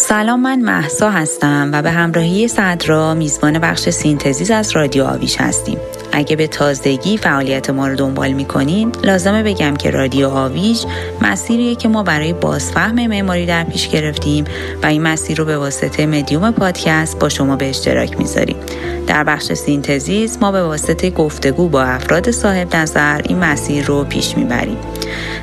[0.00, 5.78] سلام من محسا هستم و به همراهی صدرا میزبان بخش Synthesis از رادیو آویش هستیم.
[6.12, 10.84] اگه به تازگی فعالیت ما رو دنبال می‌کنین لازمه بگم که رادیو آویج
[11.20, 14.44] مسیریه که ما برای بازفهم معماری در پیش گرفتیم
[14.82, 18.56] و این مسیر رو به واسطه مدیوم پادکست با شما به اشتراک می‌ذاریم
[19.06, 24.36] در بخش Synthesis ما به واسطه گفتگو با افراد صاحب نظر این مسیر رو پیش
[24.36, 24.78] می‌بریم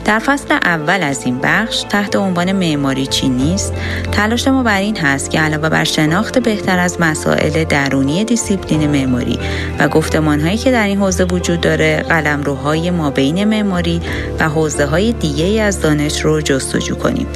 [0.05, 3.73] در فصل اول از این بخش تحت عنوان معماری چی نیست
[4.11, 9.39] تلاش ما بر این هست که علاوه بر شناخت بهتر از مسائل درونی دیسیپلین معماری
[9.79, 14.01] و گفتمان که در این حوزه وجود داره قلمروهای مابین معماری
[14.39, 17.27] و حوزه های دیگه از دانش رو جستجو کنیم.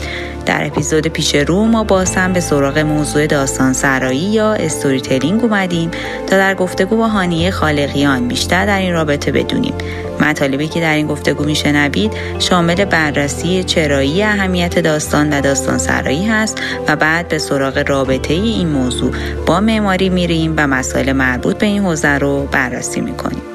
[0.45, 5.91] در اپیزود پیش رو ما باز هم به سراغ موضوع داستان سرایی یا storytelling اومدیم
[6.27, 9.73] تا در گفتگو با هانیه خالقیان بیشتر در این رابطه بدونیم.
[10.21, 16.61] مطالبی که در این گفتگو میشنوید شامل بررسی چرایی اهمیت داستان و داستان سرایی هست
[16.87, 19.11] و بعد به سراغ رابطه این موضوع.
[19.45, 23.50] با معماری میریم و مسائل مربوط به این حوزه رو بررسی می‌کنیم.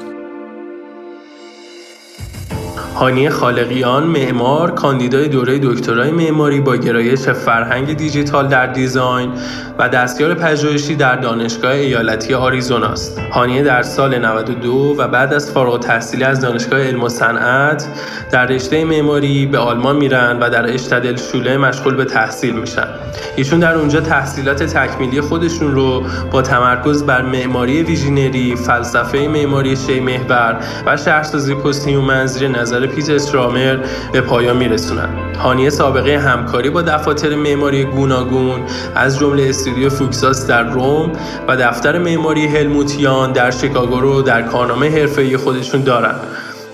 [2.99, 9.31] هانی خالقیان معمار کاندیدای دوره دکترای معماری با گرایش فرهنگ دیجیتال در دیزاین
[9.79, 13.19] و دستیار پژوهشی در دانشگاه ایالتی آریزونا است.
[13.31, 17.87] هانیه در سال 92 و بعد از فارغ تحصیلی از دانشگاه علم و صنعت
[18.31, 22.87] در رشته معماری به آلمان میرن و در اشتدل شوله مشغول به تحصیل میشن.
[23.35, 29.99] ایشون در اونجا تحصیلات تکمیلی خودشون رو با تمرکز بر معماری ویژینری، فلسفه معماری شی
[29.99, 33.77] محور و شهرسازی پست منظیر نظر پیتر استرامر
[34.11, 35.09] به پایان میرسونن.
[35.39, 38.61] هانیه سابقه همکاری با دفاتر معماری گوناگون
[38.95, 41.11] از جمله استودیو فوکساس در روم
[41.47, 46.15] و دفتر معماری هلموتیان در شیکاگو رو در کارنامه حرفه‌ای خودشون دارن.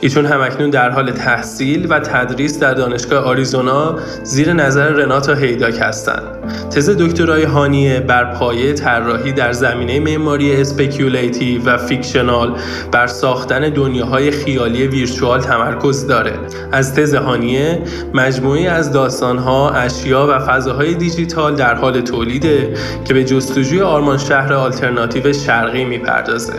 [0.03, 6.51] ایشون هم‌اکنون در حال تحصیل و تدریس در دانشگاه آریزونا زیر نظر رناتا هیداک هستند.
[6.71, 12.57] تز دکترای هانیه بر پایه طراحی در زمینه معماری speculative و fictional
[12.91, 16.33] بر ساختن دنیاهای خیالی virtual تمرکز داره.
[16.71, 17.81] از تز هانیه
[18.13, 22.73] مجموعه‌ای از داستانها، اشیا و فضاهای دیجیتال در حال تولیده
[23.05, 26.53] که به جستجوی آرمان شهر آلترناتیو شرقی می‌پردازه.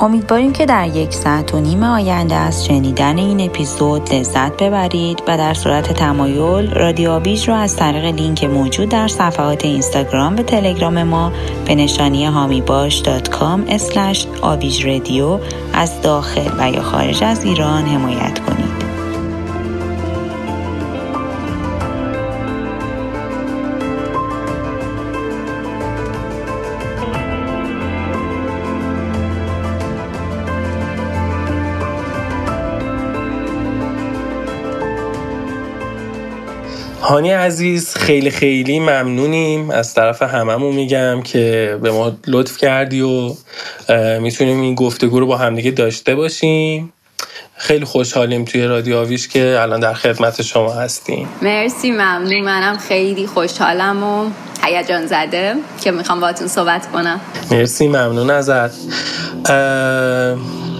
[0.00, 5.38] امیدواریم که در یک ساعت و نیم آینده از شنیدن این اپیزود لذت ببرید و
[5.38, 11.02] در صورت تمایل رادیو آویج رو از طریق لینک موجود در صفحات اینستاگرام و تلگرام
[11.02, 11.32] ما
[11.66, 13.60] به نشانی هامیباش.com
[14.42, 15.38] آویج رادیو
[15.72, 18.83] از داخل و یا خارج از ایران حمایت کنید.
[37.04, 39.70] هانی عزیز خیلی خیلی ممنونیم.
[39.70, 43.34] از طرف هممون میگم که به ما لطف کردی و
[44.20, 46.92] می‌تونیم این گفتگو رو با همدیگه داشته باشیم.
[47.56, 51.28] خیلی خوشحالیم توی رادیو آویش که الان در خدمت شما هستیم.
[51.42, 52.40] مرسی ممنون.
[52.40, 54.30] منم خیلی خوشحالم و
[54.62, 57.20] هیجان زده که می‌خوام باهاتون صحبت کنم.
[57.50, 58.70] مرسی ممنون ازت.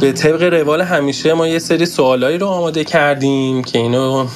[0.01, 4.27] به طبق روال همیشه ما یه سری سوالایی رو آماده کردیم که اینو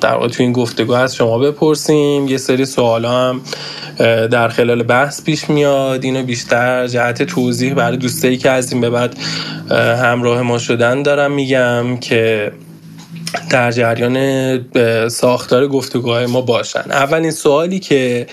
[0.00, 2.28] در تو این گفتگو از شما بپرسیم.
[2.28, 3.40] یه سری سوال هم
[4.28, 6.04] در خلال بحث پیش میاد.
[6.04, 9.16] اینو بیشتر جهت توضیح برای دوستایی که از این به بعد
[10.02, 12.52] همراه ما شدن دارم میگم که
[13.50, 16.84] در جریان ساختار گفتگوهای ما باشن.
[16.90, 18.26] اولین سوالی که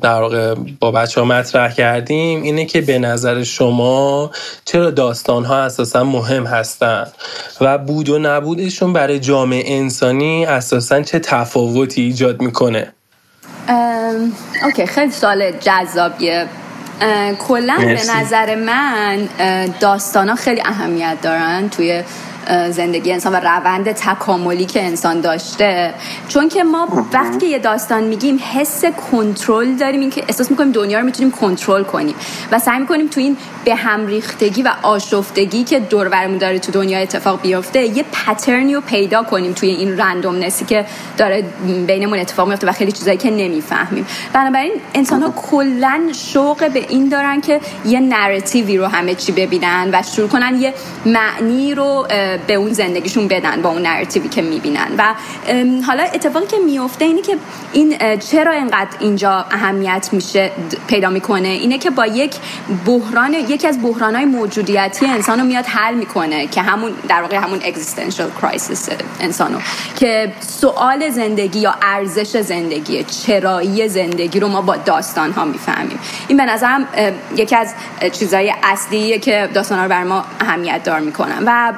[0.00, 4.30] در واقع با بچه ها مطرح کردیم اینه که به نظر شما
[4.64, 7.12] چرا داستان ها اساسا مهم هستند
[7.60, 12.92] و بود و نبودشون برای جامعه انسانی اساسا چه تفاوتی ایجاد می‌کنه؟
[14.64, 16.46] اوکی خیلی سوال جذابیه.
[17.38, 19.28] کلا به نظر من
[19.80, 22.02] داستان ها خیلی اهمیت دارن توی
[22.70, 25.94] زندگی انسان و روند تکاملی که انسان داشته.
[26.28, 30.00] چون که ما وقتی که یه داستان میگیم حس کنترل داریم.
[30.00, 32.14] این که احساس می‌کنیم دنیا رو می‌تونیم کنترل کنیم
[32.52, 36.72] و سعی می‌کنیم تو این به هم ریختگی و آشفتگی که دور برمون داره تو
[36.72, 40.86] دنیا اتفاق بیفته یه پترنی رو پیدا کنیم توی این رندومنسی که
[41.18, 41.44] داره
[41.86, 44.06] بینمون اتفاق میفته و خیلی چیزایی که نمی‌فهمیم.
[44.32, 49.90] بنابراین انسان ها کلا شوق به این دارن که یه نراتیوی رو همه چی ببینن
[49.92, 50.74] و شروع کنن یه
[51.06, 52.06] معنی رو
[52.46, 54.88] به اون زندگیشون بدن با اون نراتیوی که می‌بینن.
[54.98, 55.14] و
[55.86, 57.36] حالا اتفاقی که میفته اینه که
[57.72, 60.50] این چرا اینقدر اینجا اهمیت میشه
[60.86, 62.34] پیدا می‌کنه؟ اینه که با یک
[62.86, 67.60] بحران یکی از بحرانهای موجودیتی انسان رو میاد حل می‌کنه که همون در واقع همون
[67.60, 69.58] existential crisis انسانو.
[69.96, 75.98] که سوال زندگی یا ارزش زندگی چرایی زندگی رو ما با داستان ها می‌فهمیم.
[76.28, 76.88] این به نظرم
[77.36, 77.74] یکی از
[78.12, 81.42] چیزهای اصلیه که داستان ها رو بر ما اهمیت دار می‌کنن.
[81.46, 81.72] و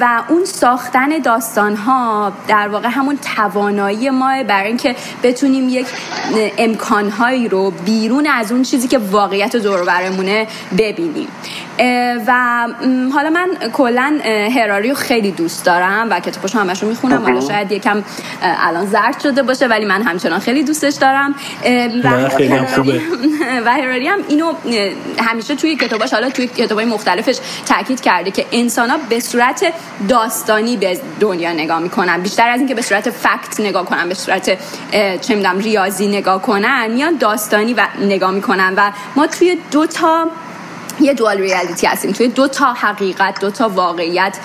[0.00, 5.86] و اون ساختن داستان ها در واقع همون توانایی ما برای اینکه بتونیم یک
[6.58, 10.46] امکانهایی رو بیرون از اون چیزی که واقعیت دور برمونه
[10.78, 11.28] ببینیم.
[12.26, 12.66] و
[13.14, 14.20] حالا من کلا
[14.56, 17.22] هراری رو خیلی دوست دارم و کتابش همش رو می‌خونم.
[17.22, 18.02] حالا شاید یکم
[18.42, 21.34] الان زرد شده باشه ولی من همچنان خیلی دوستش دارم.
[22.04, 23.00] و خیلی خوبه.
[23.66, 24.52] و هراری هم اینو
[25.18, 29.72] همیشه توی کتاباش حالا توی کتابای مختلفش تاکید کرده که انسان ها به صورت
[30.08, 32.20] داستانی به دنیا نگاه می‌کنن.
[32.20, 34.58] بیشتر از اینکه به صورت فکت نگاه کنن به صورت
[35.20, 38.74] چه می‌دونم ریاضی نگاه کنن میان داستانی و نگاه می‌کنن.
[38.76, 40.26] و ما توی دو تا
[41.00, 42.12] یه dual reality هستیم.
[42.12, 44.36] توی دو تا حقیقت دو تا واقعیت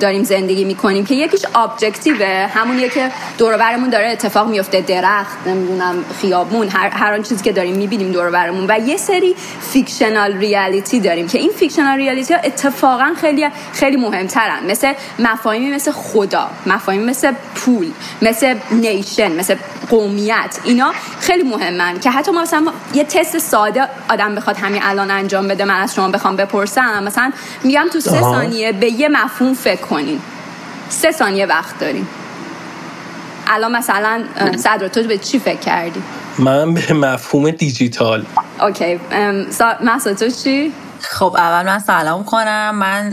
[0.00, 5.46] داریم زندگی می‌کنیم که یکیش objective ه همونیه که دور برمون داره اتفاق میفته درخت
[5.46, 10.32] نمی‌دونم خیابون هر هر آن چیزی که داریم می‌بینیم دور برمون و یه سری fictional
[10.32, 14.66] reality داریم که این fictional reality ها اتفاقا خیلی خیلی مهمترن.
[14.70, 17.90] مثل مفاهیمی مثل خدا مفاهیمی مثل پول
[18.22, 19.56] مثل نیشن مثل
[19.90, 20.58] قومیت.
[20.64, 25.48] اینا خیلی مهمن که حتی ما مثلا یه تست ساده آدم بخواد همین الان انجام
[25.48, 27.02] بده من از شما بخوام بپرسم.
[27.04, 27.32] مثلا
[27.64, 30.20] میگم تو سه ثانیه به یه مفهوم فکر کنین.
[30.88, 32.08] سه ثانیه وقت داریم
[33.46, 34.22] الان مثلا
[34.56, 36.02] صدر تو به چی فکر کردی؟
[36.38, 38.24] من به مفهوم دیجیتال.
[38.60, 39.00] اوکی.
[39.84, 40.72] مثلا تو چی؟
[41.10, 42.74] خب اول من سلام کنم.
[42.74, 43.10] من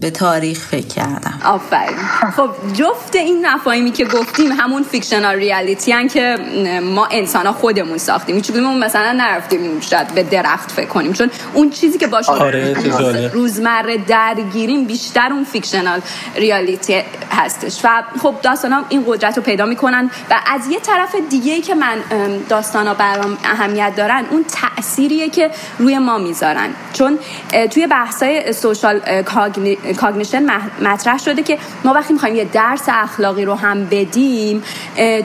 [0.00, 1.40] به تاریخ فکر کردم.
[1.44, 1.96] آفرین.
[2.36, 6.36] خب جفت این مفاهیمی که گفتیم همون fictional reality هن که
[6.82, 8.40] ما انسان ها خودمون ساختیم.
[8.40, 11.12] چون مثلا نرفتیم شاید به درخت فکر کنیم.
[11.12, 16.00] چون اون چیزی که باشه آره روزمره درگیریم بیشتر اون fictional
[16.36, 17.80] reality هستش.
[17.84, 20.10] و خب داستان ها این قدرت رو پیدا می‌کنن.
[20.30, 21.98] و از یه طرف دیگه ای که من
[22.48, 26.68] داستان ها برام اهمیت دارن اون تأثیریه که روی ما می‌ذارن.
[26.92, 27.03] چون
[27.70, 29.22] توی بحثای social
[29.96, 30.46] cognition
[30.82, 34.62] مطرح شده که ما وقتی می‌خوایم یه درس اخلاقی رو هم بدیم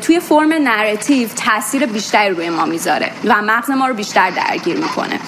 [0.02, 5.20] توی فرم narrative تاثیر بیشتری روی ما می‌ذاره و مغز ما رو بیشتر درگیر می‌کنه.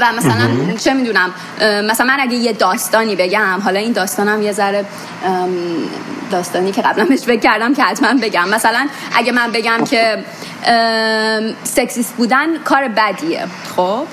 [0.00, 0.48] و مثلا
[0.84, 4.84] چه می‌دونم مثلا من اگه یه داستانی بگم حالا این داستانم یه ذره
[6.30, 8.48] داستانی که قبلا بهش فکر کردم که حتما بگم.
[8.48, 8.86] مثلا
[9.16, 10.24] اگه من بگم که
[11.64, 13.46] سکسیست بودن کار بدیه.
[13.76, 14.06] خب؟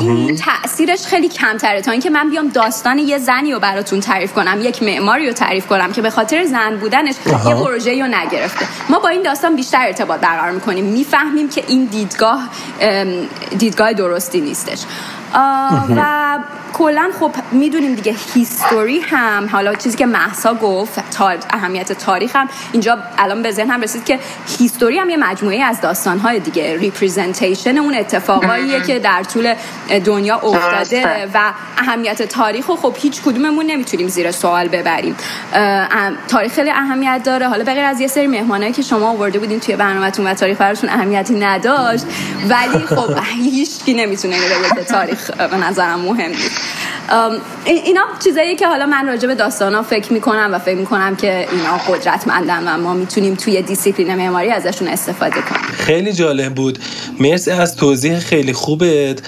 [0.00, 1.80] این تاثیرش خیلی کمتره.
[1.80, 5.66] تا اینکه من بیام داستان یه زنی رو براتون تعریف کنم یک معماری رو تعریف
[5.66, 8.66] کنم که به خاطر زن بودنش یه پروژه رو نگرفته.
[8.88, 10.84] ما با این داستان بیشتر ارتباط برقرار می‌کنیم.
[10.84, 12.48] می‌فهمیم که این دیدگاه
[13.58, 14.80] دیدگاه درستی نیستش.
[15.96, 16.38] و
[16.72, 21.02] کلا خب می‌دونیم دیگه هیستوری هم حالا چیزی که محسا گفت
[21.50, 24.18] اهمیت تاریخ هم اینجا الان به ذهنم رسید که
[24.58, 26.76] history هم یه مجموعه از داستانهای دیگه.
[26.78, 29.54] representation اون اتفاقاییه که در طول
[30.04, 35.16] دنیا افتاده و اهمیت تاریخ و خب هیچ کدوممون نمی‌تونیم زیر سوال ببریم.
[36.28, 37.48] تاریخ خیلی اهمیت داره.
[37.48, 40.90] حالا بغیر از یه سری مهمانایی که شما آورده بودین توی برنامه‌تون و تاریخ براتون
[40.90, 42.04] اهمیتی نداشت
[42.48, 44.84] ولی خب هیچ کی نمی‌تونه بگه
[45.26, 46.50] تاریخ به نظرم مهم نیست.
[47.64, 51.76] اینا چیزایی که حالا من راجع به داستانا فکر می‌کنم و فکر می‌کنم که اینا
[51.88, 55.62] قدرتمندن و ما می‌تونیم توی دیسیپلین معماری ازشون استفاده کنیم.
[55.72, 56.78] خیلی جالب بود.
[57.20, 59.22] مرسی از توضیح خیلی خوبت.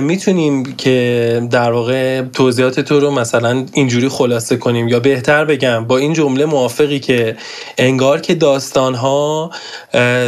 [0.00, 4.88] می‌تونیم که در واقع توضیحات تو رو مثلا اینجوری خلاصه کنیم.
[4.88, 7.36] یا بهتر بگم با این جمله موافقی که
[7.78, 9.50] انگار که داستان ها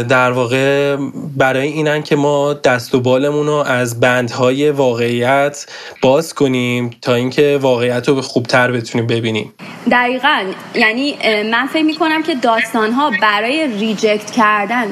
[0.09, 0.97] در واقع
[1.37, 5.65] برای اینن که ما دست و بالمون رو از بندهای واقعیت
[6.01, 9.53] باز کنیم تا اینکه واقعیت رو به خوبتر بتونیم ببینیم.
[9.91, 10.43] دقیقا.
[10.75, 11.15] یعنی
[11.51, 14.87] من فکر می‌کنم که داستان ها برای reject کردن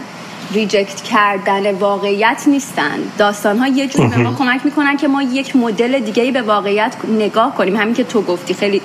[0.53, 2.99] reject کردن واقعیت نیستن.
[3.17, 6.95] داستان ها یه جور به ما کمک می‌کنن که ما یک مدل دیگه به واقعیت
[7.19, 7.75] نگاه کنیم.
[7.75, 8.81] همین که تو گفتی خیلی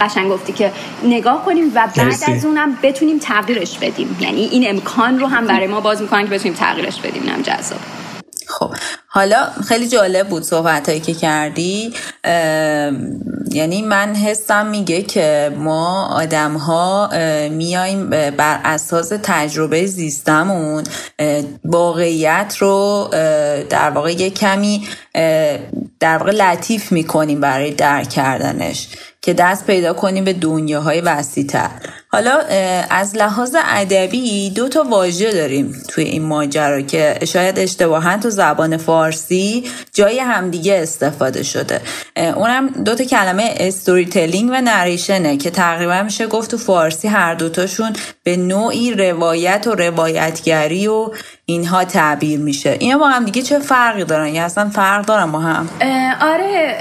[0.00, 0.72] قشنگ گفتی که
[1.04, 4.16] نگاه کنیم و بعد از اونم بتونیم تغییرش بدیم.
[4.20, 7.22] یعنی این امکان رو هم برای ما باز می‌کنن که بتونیم تغییرش بدیم.
[7.22, 7.80] نم جذاب.
[8.50, 8.74] خب
[9.06, 11.94] حالا خیلی جالب بود صحبت هایی که کردی.
[13.52, 17.10] یعنی من حسم میگه که ما آدم ها
[17.48, 20.84] میایم بر اساس تجربه زیستمون
[21.64, 23.08] واقعیت رو
[23.70, 24.88] در واقع یه کمی
[26.00, 28.88] در واقع لطیف می‌کنیم برای درک کردنش
[29.22, 31.70] که دست پیدا کنیم به دنیاهای وسیعتر.
[32.12, 32.38] حالا
[32.90, 38.76] از لحاظ ادبی دو تا واژه داریم توی این ماجرا که شاید اشتباها تو زبان
[38.76, 41.80] فارسی جای همدیگه استفاده شده.
[42.16, 47.34] اونم دو تا کلمه استوری تلینگ و نریشنه که تقریبا میشه گفت تو فارسی هر
[47.34, 47.92] دوتاشون
[48.24, 51.10] به نوعی روایت و روایتگری و
[51.44, 52.76] اینها تعبیر میشه.
[52.80, 55.68] اینا با هم دیگه چه فرقی دارن؟ یا اصلا فرق دارن با هم؟
[56.20, 56.76] آره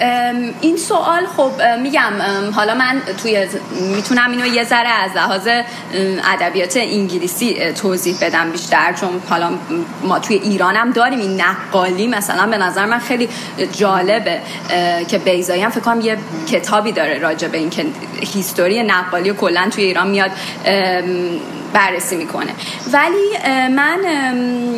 [0.62, 2.14] این سوال خب میگم
[2.56, 3.48] حالا من توی
[3.96, 5.48] می‌تونم اینو یه ذره از لحاظ
[6.34, 9.52] ادبیات انگلیسی توضیح بدم بیشتر چون حالا
[10.04, 13.30] ما توی ایران هم داریم این نقالی مثلا به نظر من خیلی
[13.72, 14.42] جالبه
[15.08, 16.18] که بیضایی هم فکر کنم یه
[16.52, 17.86] کتابی داره راجع به این که
[18.34, 20.32] history نقالی کلا توی ایران میاد.
[21.74, 22.56] بررسی می‌کنه.
[22.94, 23.38] ولی
[23.70, 24.00] من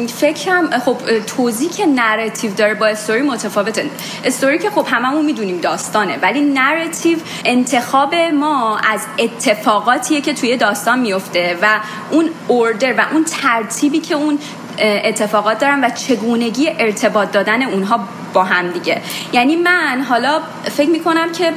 [0.08, 3.90] فکرم خب توضیح که narrative داره با استوری متفاوته.
[4.26, 11.00] استوری که خب هممون می‌دونیم داستانه ولی narrative انتخاب ما از اتفاقاتیه که توی داستان
[11.00, 11.80] میفته و
[12.12, 14.40] اون order و اون ترتیبی که اون
[14.80, 18.00] اتفاقات دارن و چگونگی ارتباط دادن اونها
[18.34, 19.02] با هم دیگه.
[19.34, 20.40] یعنی من حالا
[20.78, 21.54] فکر می‌کنم که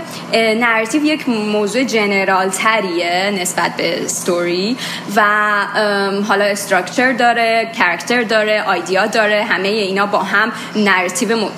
[0.55, 4.77] narrative یک موضوع general تریه نسبت به ستوری
[5.17, 5.23] و
[6.29, 11.49] حالا structure داره character داره idea داره همه اینا با هم narrative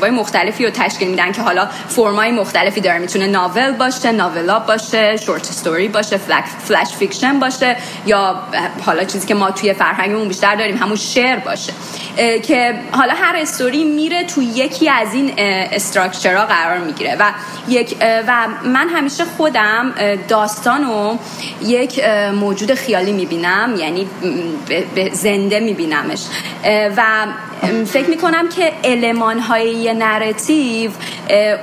[0.00, 2.98] های مختلفی رو تشکیل میدن که حالا فرمای مختلفی داره.
[2.98, 6.16] می‌تونه novel باشه novella باشه short story باشه
[6.64, 8.40] flash fiction باشه یا
[8.86, 11.72] حالا چیزی که ما توی فرهنگمون بیشتر داریم همون شعر باشه.
[12.42, 17.32] که حالا هر استوری میره تو یکی از این structure ها قرار می‌گیره و
[17.68, 19.94] یک و من همیشه خودم
[20.28, 21.16] داستانو
[21.62, 22.04] یک
[22.40, 24.06] موجود خیالی می‌بینم یعنی
[24.94, 26.20] به زنده میبینمش.
[26.96, 27.26] و
[27.86, 30.90] فکر می‌کنم که المان های narrative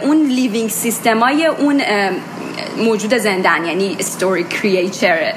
[0.01, 1.81] اون living system های اون
[2.77, 5.36] موجود زندن یعنی story creature ه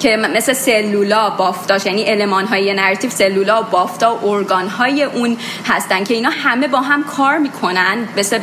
[0.00, 5.36] که مثل سلولا بافتاش یعنی المان های narrative سلولا بافتا organ های اون
[5.66, 8.38] هستن که اینا همه با هم کار می‌کنن مثل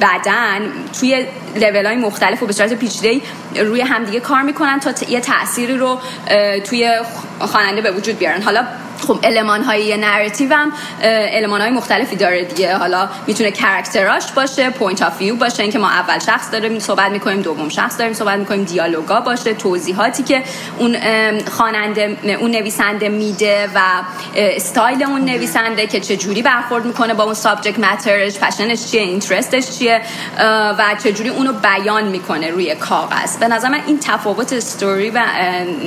[0.00, 3.20] بدن توی لیول های مختلف و به صورت پیچیده
[3.56, 5.98] روی همدیگه کار می‌کنن تا یه تأثیری رو
[6.64, 6.90] توی
[7.40, 8.42] خواننده به وجود بیارن.
[8.42, 8.66] حالا
[9.00, 10.72] خب المان های narrative هم
[11.32, 12.76] المان های مختلفی داره دیگه.
[12.76, 17.10] حالا می‌تونه character اش باشه point of view باشه اینکه ما اول شخص داریم صحبت
[17.10, 20.42] می‌کنیم دوم شخص داریم صحبت می‌کنیم دیالوگا باشه توضیحاتی که
[20.78, 20.96] اون
[21.50, 23.80] خواننده اون نویسنده میده و
[24.36, 28.90] استایل اون نویسنده که چه جوری برخورد می‌کنه با اون subject matter ش passion ش
[28.90, 30.00] چیه interest ش چیه
[30.78, 33.36] و چه جوری اونو بیان می‌کنه روی کاغذ.
[33.36, 35.22] به نظر من این تفاوت استوری و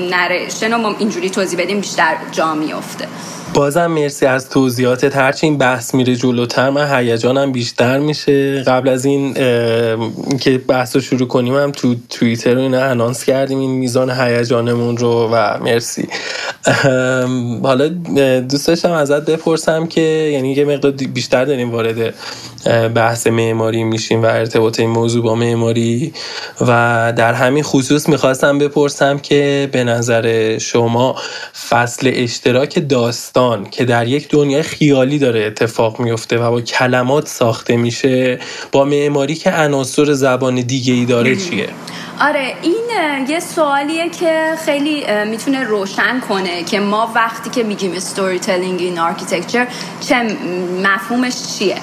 [0.09, 3.38] narration رو اینجوری توضیح بدیم بیشتر جا میفته Yeah.
[3.53, 5.15] بازم مرسی از توضیحاتت.
[5.15, 8.63] هرچی این بحث میره جلوتر من هیجانم بیشتر میشه.
[8.63, 9.33] قبل از این
[10.39, 14.97] که بحث رو شروع کنیم هم تو توییتر رو اینا انانس کردیم این میزان هیجانمون
[14.97, 16.07] رو و مرسی.
[17.63, 17.87] حالا
[18.39, 20.01] دوست داشتم ازت بپرسم که
[20.33, 22.13] یعنی یه مقدار بیشتر داریم وارد
[22.93, 26.13] بحث معماری میشیم و ارتباط این موضوع با معماری.
[26.61, 31.15] و در همین خصوص می‌خواستم بپرسم که به نظر شما
[31.69, 33.38] فصل اشتراک داستان
[33.71, 38.39] که در یک دنیای خیالی داره اتفاق میفته و با کلمات ساخته میشه
[38.71, 41.69] با معماری که عناصر زبان دیگه ای داره چیه؟
[42.21, 42.85] آره این
[43.27, 49.67] یه سوالیه که خیلی می‌تونه روشن کنه که ما وقتی که میگیم storytelling in architecture
[50.01, 50.37] چه
[50.83, 51.77] مفهومش چیه.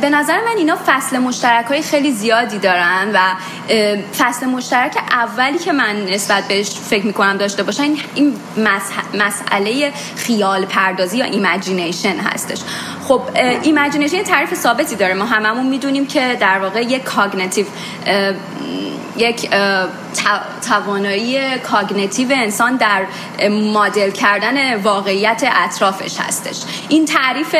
[0.00, 3.18] به نظر من اینا فصل مشترک های خیلی زیادی دارن و
[4.18, 8.36] فصل مشترک اولی که من نسبت بهش فکر می‌کنم داشته باشن این
[9.14, 12.58] مسئله خیال پردازی یا imagination هستش.
[13.08, 13.22] خب
[13.62, 15.14] imagination تعریف ثابتی داره.
[15.14, 17.66] ما هممون می‌دونیم که در واقع یک cognitive
[19.16, 19.48] یک
[20.68, 23.02] توانایی cognitive انسان در
[23.50, 26.56] مدل کردن واقعیت اطرافش هستش.
[26.88, 27.56] این تعریف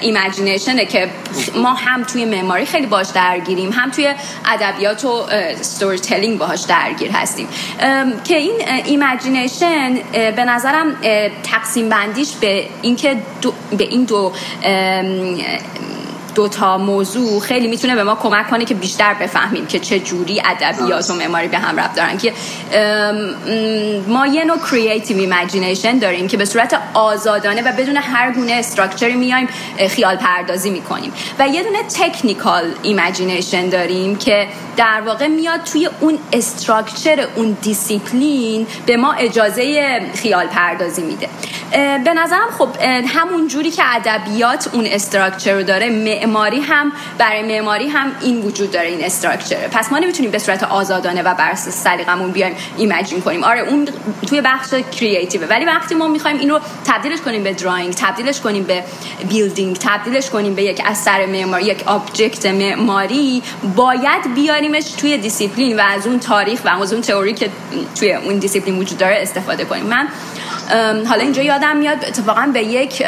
[0.00, 1.10] imagination ه که
[1.54, 4.14] ما هم توی معماری خیلی باش درگیریم هم توی
[4.46, 5.26] ادبیات و
[5.60, 7.48] storytelling باهاش درگیر هستیم.
[8.24, 10.96] که این imagination به نظرم
[11.42, 13.16] تقسیم بندیش به اینکه
[13.78, 14.32] به این دو
[16.34, 21.10] دوتا موضوع خیلی می‌تونه به ما کمک کنه که بیشتر بفهمیم که چه جوری ادبیات
[21.10, 22.18] و معماری به هم ربط دارن.
[22.18, 22.32] که
[24.08, 29.08] ما یه نوع creative imagination داریم که به صورت آزادانه و بدون هر گونه structure
[29.08, 29.48] ی میایم
[29.88, 31.12] خیال پردازی می‌کنیم.
[31.38, 38.66] و یه دونه technical imagination داریم که در واقع میاد توی اون structure اون دیسیپلین
[38.86, 41.28] به ما اجازه خیال پردازی میده.
[42.04, 42.68] به نظرم خب
[43.06, 45.88] همون جوری که ادبیات اون structure رو داره
[46.26, 50.62] معماری هم برای معماری هم این وجود داره این structure پس ما نمی‌تونیم به صورت
[50.62, 53.44] آزادانه و بر اساس سلیقمون بیایم ایمیجین کنیم.
[53.44, 53.88] آره اون
[54.26, 58.64] توی بخش creative ولی وقتی ما می‌خوایم این رو تبدیلش کنیم به drawing تبدیلش کنیم
[58.64, 58.84] به
[59.28, 63.42] building تبدیلش کنیم به یک اثر معماری یک object معماری
[63.76, 67.50] باید بیاریمش توی دیسیپلین و از اون تاریخ و از اون تئوری که
[67.98, 69.84] توی اون دیسیپلین وجود داره استفاده کنیم.
[69.84, 70.08] من
[71.08, 73.02] حالا اینجا یادم میاد اتفاقا به یک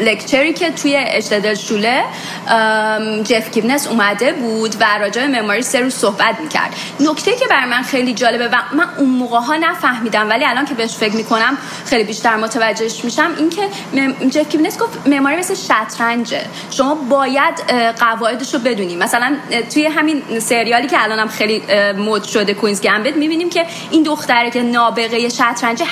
[0.00, 2.04] lecture ی که توی Städelschule
[3.24, 6.74] جف کیپنیس اومده بود و راجع معماری سه روز صحبت می‌کرد.
[7.00, 10.74] نکته که بر من خیلی جالبه و من اون موقع ها نفهمیدم ولی الان که
[10.74, 13.68] بهش فکر می‌کنم خیلی بیشتر متوجهش میشم این که
[14.30, 16.46] جف کیپنیس گفت معماری مثل شطرنجه.
[16.70, 17.54] شما باید
[18.00, 19.36] قواعدش رو بدونیم مثلا
[19.74, 21.62] توی همین سریالی که الانم خیلی
[21.98, 25.82] مد شده Queen's Gambit می‌بینیم که این دختره که نابغه شطرنج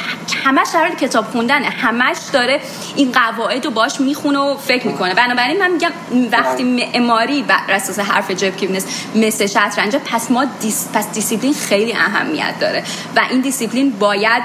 [0.44, 0.68] همش
[1.00, 2.60] کتاب خوندن همش داره
[2.96, 5.14] این قواعد رو باش می‌خونه و فکر می‌کنه.
[5.14, 5.90] بنابراین من میگم
[6.38, 9.96] وقتی معماری بر اساس حرف جف کیپنیس مثل شطرنج.
[9.96, 12.84] پس ما dis، پس دیسیپلین خیلی اهمیت داره.
[13.16, 14.42] و این دیسیپلین باید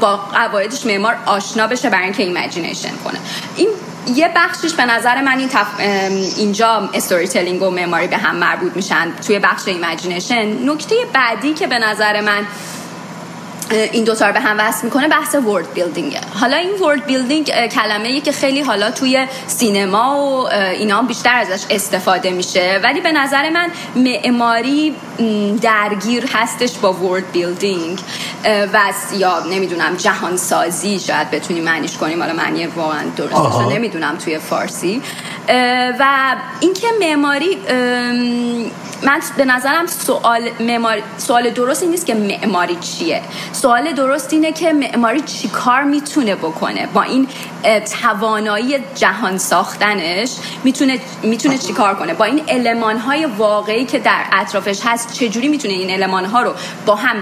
[0.00, 3.18] با قواعدش معمار آشنا بشه برای اینکه imagination کنه.
[3.56, 3.68] این
[4.14, 5.66] یه بخشش به نظر من این تف...
[6.36, 9.12] اینجا storytelling و معماری به هم مربوط میشن.
[9.26, 12.46] توی بخش imagination نکته بعدی که به نظر من
[13.70, 18.08] این دوتا رو به هم وصل می‌کنه بحث world building حالا این world building کلمه
[18.08, 22.80] ای که خیلی حالا توی سینما و اینا بیشتر ازش استفاده میشه.
[22.84, 24.94] ولی به نظر من معماری
[25.62, 27.98] درگیر هستش با world building
[28.44, 28.80] و
[29.16, 32.22] یا نمی‌دونم جهان سازی شاید بتونیم معنیش کنیم.
[32.22, 35.02] حالا معنی واقعا درستش نمی‌دونم توی فارسی.
[35.98, 37.58] و اینکه معماری
[39.02, 43.22] من به نظرم سوال معماری سوال درست نیست که معماری چیه.
[43.52, 47.28] سوال درست اینه که معماری چی کار می‌تونه بکنه؟ با این
[48.02, 50.30] توانایی جهان ساختنش
[50.64, 55.74] می‌تونه می‌تونه چیکار کنه؟ با این المان های واقعی که در اطرافش هست چجوری می‌تونه
[55.74, 56.54] این المان ها رو
[56.86, 57.16] با هم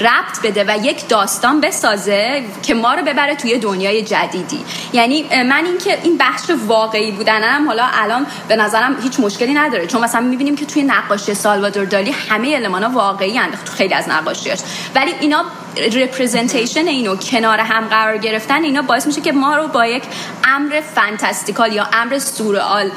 [0.00, 4.64] ربط بده و یک داستان بسازه که ما رو ببره توی دنیای جدیدی.
[4.92, 9.86] یعنی من اینکه این بخش واقعی بودنم حالا الان به نظرم هیچ مشکلی نداره.
[9.86, 14.08] چون مثلا می‌بینیم که توی نقاشی سالوادور دالی همه المانا واقعی اند تو خیلی از
[14.08, 14.58] نقاشیاش.
[14.94, 15.44] ولی اینا
[15.76, 20.02] representation اینو کنار هم قرار گرفتن اینا باعث میشه که ما رو با یک
[20.44, 22.90] امر fantastical یا امر سورئال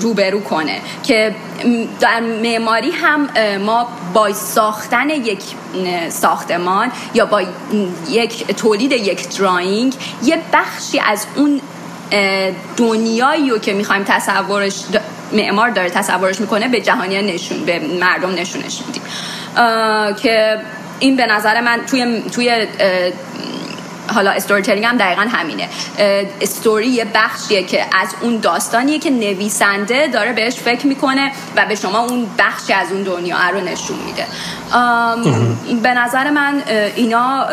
[0.00, 1.34] روبرو کنه که
[2.00, 3.28] در معماری هم
[3.58, 5.42] ما با ساختن یک
[6.08, 7.42] ساختمان یا با
[8.08, 11.60] یک تولید یک دراینگ یه بخشی از اون
[12.76, 14.74] دنیایی رو که می‌خوایم تصورش
[15.32, 19.02] معمار داره تصورش می‌کنه به جهانی نشون به مردم نشونش میدیم.
[20.22, 20.60] که
[21.02, 22.66] این به نظر من توی توی
[24.14, 25.68] حالا استوری تلینگ هم دقیقا همینه.
[26.40, 31.74] استوری یه بخشیه که از اون داستانیه که نویسنده داره بهش فکر می‌کنه و به
[31.74, 34.26] شما اون بخشی از اون دنیا رو نشون میده.
[35.82, 36.62] به نظر من
[36.96, 37.46] اینا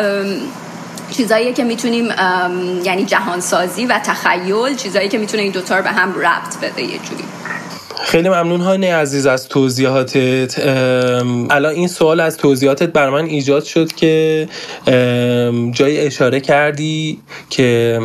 [1.11, 2.05] چیزایی که می‌تونیم
[2.83, 6.97] یعنی جهانسازی و تخیل چیزایی که می‌تونه این دوتا رو به هم ربط بده یه
[6.97, 7.23] جوری.
[8.03, 10.59] خیلی ممنون هانی عزیز از توضیحاتت.
[11.49, 14.47] الان این سوال از توضیحاتت بر من ایجاد شد که
[15.71, 17.99] جای اشاره کردی که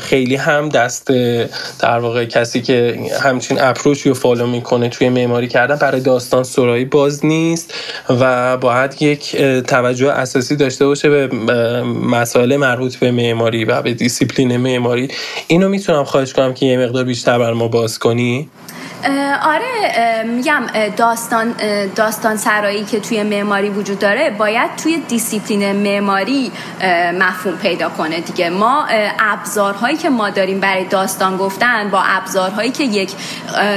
[0.00, 1.10] خیلی هم دست
[1.80, 6.84] در واقع کسی که همچین اپروچی رو فالو می‌کنه توی معماری کردن برای داستان سرایی
[6.84, 7.74] باز نیست
[8.08, 9.36] و باید یک
[9.66, 11.26] توجه اساسی داشته باشه به
[11.82, 15.08] مسائل مربوط به معماری و به دیسیپلین معماری.
[15.46, 18.48] اینو می‌تونم خواهش کنم که یه مقدار بیشتر بر ما باز کنی.
[19.42, 20.62] آره میگم
[20.96, 21.54] داستان
[21.94, 26.52] داستان سرایی که توی معماری وجود داره باید توی دیسیپلین معماری
[27.18, 28.50] مفهوم پیدا کنه دیگه.
[28.50, 28.86] ما
[29.18, 33.10] ابزارهایی که ما داریم برای داستان گفتن با ابزارهایی که یک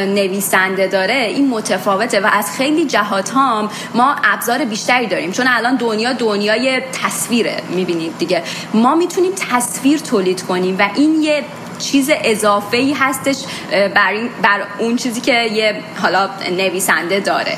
[0.08, 5.32] نویسنده داره این متفاوته و از خیلی جهات هم ما ابزار بیشتری داریم.
[5.32, 8.44] چون الان دنیا دنیای تصویره می‌بینید دیگه.
[8.74, 11.44] ما می‌تونیم تصویر تولید کنیم و این یه
[11.80, 13.38] چیز اضافه ای هستش
[13.72, 17.58] بر, بر اون چیزی که یه حالا نویسنده داره.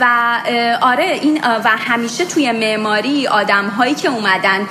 [0.00, 0.06] و
[0.80, 4.68] آره این و همیشه توی معماری آدم هایی که اومدن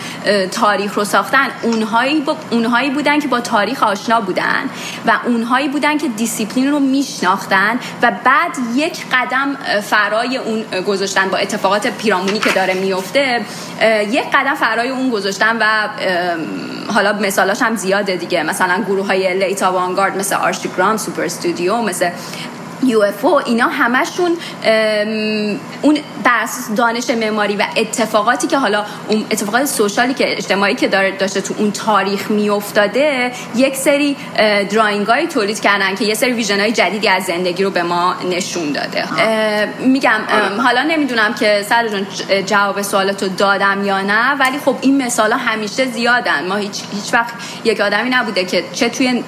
[0.52, 4.70] تاریخ رو ساختن اونهایی, اونهایی بودن که با تاریخ آشنا بودن
[5.08, 11.38] و اونهایی بودن که دیسیپلین رو میشناختن و بعد یک قدم فرای اون گذاشتن با
[11.38, 13.42] اتفاقات پیرامونی که داره میفته
[14.12, 15.90] یک قدم فرای اون گذاشتن و
[16.94, 18.44] حالا مثالاش هم زیاده دیگه.
[18.52, 22.10] مثلا گروه های late avant-garde مثل Archigram Superstudio مثل
[22.84, 23.06] یو
[23.46, 24.38] اینا همشون
[25.82, 26.46] اون بر
[26.78, 31.42] دانش معماری و اتفاقاتی که حالا اون اتفاقات social ی که اجتماعی که داره داشته
[31.42, 34.18] تو اون تاریخ میافتاده یک سری
[34.70, 38.16] دراینگ های تولید کردن که یه سری ویژن های جدیدی از زندگی رو به ما
[38.30, 39.06] نشون داده.
[39.80, 40.62] میگم آره.
[40.62, 42.08] حالا نمی‌دونم که سر جون
[42.46, 46.48] جواب سوالتو دادم یا نه ولی خب این مثال همیشه زیادن.
[46.48, 49.24] ما هیچ, هیچ وقت یک آدمی نبوده که چه توی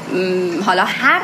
[0.66, 1.22] حالا هر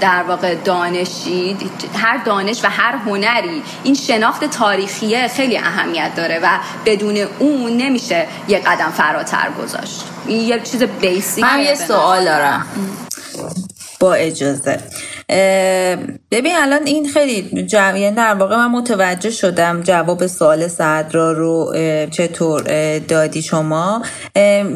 [0.00, 1.56] در واقع دانشی
[1.94, 6.48] هر دانش و هر هنری این شناخت تاریخیه خیلی اهمیت داره و
[6.86, 10.04] بدون اون نمیشه یه قدم فراتر گذاشت.
[10.28, 12.66] یه چیز بیسیک من یه سوال دارم.
[14.00, 14.80] با اجازه.
[16.30, 21.72] ببین الان این خیلی یعنی در واقع من متوجه شدم جواب سوال صدرا رو
[22.10, 22.62] چطور
[22.98, 24.02] دادی شما.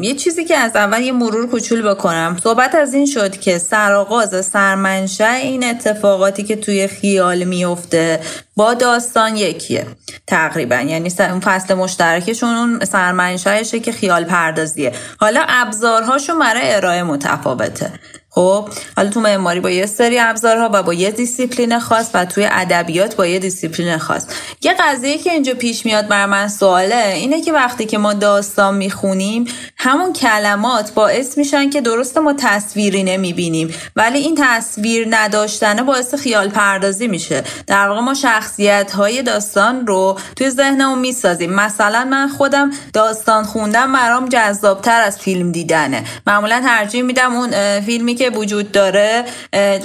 [0.01, 2.37] یه چیزی که از اول یه مرور کوچول بکنم.
[2.43, 8.19] صحبت از این شد که سرآغاز سرمنشه این اتفاقاتی که توی خیال میفته
[8.55, 9.87] با داستان یکیه
[10.27, 10.75] تقریبا.
[10.75, 14.91] یعنی اون فصل مشترکشون اون سرمنشهشه که خیال پردازیه.
[15.17, 17.91] حالا ابزارهاشون برای ارائه متفاوته.
[18.35, 22.47] خب حالا تو معماری با یه سری ابزارها و با یه دیسیپلین خاص و توی
[22.51, 24.25] ادبیات با یه دیسیپلین خاص.
[24.61, 28.75] یه قضیه که اینجا پیش میاد بر من سواله اینه که وقتی که ما داستان
[28.75, 29.45] می‌خونیم
[29.77, 33.73] همون کلمات باعث میشن که درست ما تصویری نمی‌بینیم.
[33.95, 37.43] ولی این تصویر نداشتنه باعث خیال پردازی میشه.
[37.67, 41.53] در واقع ما شخصیت های داستان رو توی ذهنمون می‌سازیم.
[41.53, 46.03] مثلا من خودم داستان خوندم برام جذابتر از فیلم دیدنه.
[46.27, 49.23] معمولا ترجیح میدم اون فیلمی که وجود داره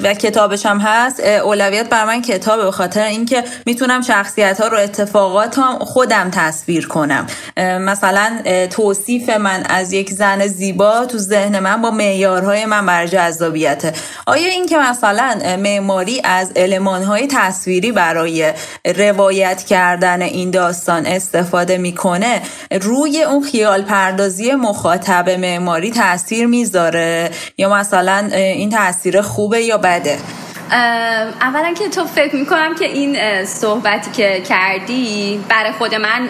[0.02, 4.78] و کتابش هم هست اولویت بر من کتابه به خاطر اینکه می‌تونم شخصیت ها رو
[4.78, 7.26] اتفاقات هم خودم تصویر کنم.
[7.80, 8.38] مثلا
[8.70, 13.92] توصیف من از یک زن زیبا تو ذهن من با معیارهای من بر جذابیته.
[14.26, 16.52] آیا اینکه مثلا معماری از
[17.06, 18.52] های تصویری برای
[18.96, 22.42] روایت کردن این داستان استفاده می‌کنه
[22.82, 30.18] روی اون خیال پردازی مخاطب معماری تاثیر می‌ذاره؟ یا مثلا این تاثیر خوبه یا بده؟
[31.40, 36.28] اولا که تو فکر می‌کنم که این صحبتی که کردی برای خود من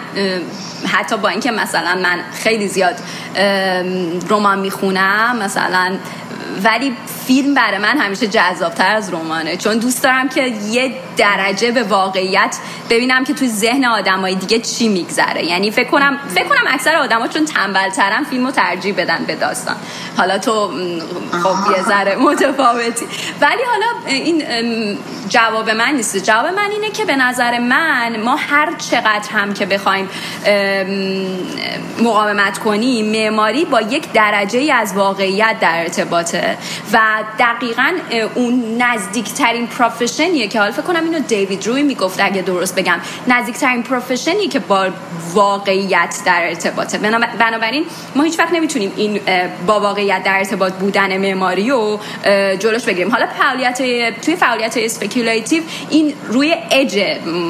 [0.87, 2.95] حتی با اینکه مثلا من خیلی زیاد
[4.29, 5.95] رمان می‌خونم مثلا
[6.63, 6.93] ولی
[7.27, 9.57] فیلم برای من همیشه جذابتر از رمانه.
[9.57, 12.57] چون دوست دارم که یه درجه به واقعیت
[12.89, 15.45] ببینم که توی ذهن آدمای دیگه چی میگذره.
[15.45, 19.75] یعنی فکر کنم فکر کنم اکثر آدما چون تنبلترن فیلمو ترجیح بدن به داستان.
[20.17, 20.71] حالا تو
[21.43, 23.05] خب یه ذره متفاوتی.
[23.41, 24.97] ولی حالا این
[25.29, 26.17] جواب من نیست.
[26.17, 30.09] جواب من اینه که به نظر من ما هر چقدر هم که بخوایم
[32.01, 36.38] مقاومت کنیم معماری با یک درجه از واقعیت در ارتباطه.
[36.93, 36.99] و
[37.39, 37.91] دقیقا
[38.35, 42.99] اون نزدیکترین پروفشنیه که حالا فکر کنم اینو دیوید روی می‌گفت اگه درست بگم.
[43.27, 44.87] نزدیکترین پروفشنی که با
[45.33, 46.97] واقعیت در ارتباطه.
[47.39, 49.19] بنابراین ما هیچ وقت نمی‌تونیم این
[49.67, 51.99] با واقعیت در ارتباط بودن معماری رو
[52.59, 53.11] جلوش بگیریم.
[53.11, 53.77] حالا فعالیت
[54.21, 56.99] توی فعالیت speculative این روی اج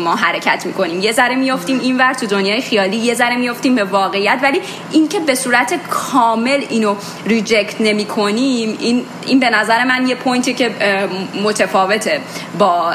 [0.04, 0.99] ما حرکت می‌کنیم.
[0.99, 5.36] یه ذره میافتیم اینور تو دنیای خیالی یه ذره میافتیم به واقعیت ولی اینکه به
[5.36, 10.72] صورت کامل اینو reject نمی‌کنیم این این به نظر من یه point ی که
[11.44, 12.20] متفاوته
[12.60, 12.94] با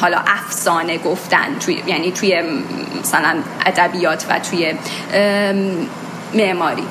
[0.00, 2.42] حالا افسانه گفتن توی یعنی توی
[3.00, 4.74] مثلا ادبیات و توی
[6.34, 6.86] معماری.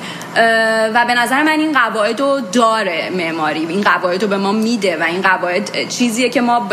[0.94, 3.66] و به نظر من این قواعد رو داره معماری.
[3.66, 6.70] این قواعد رو به ما میده و این قواعد چیزیه که ما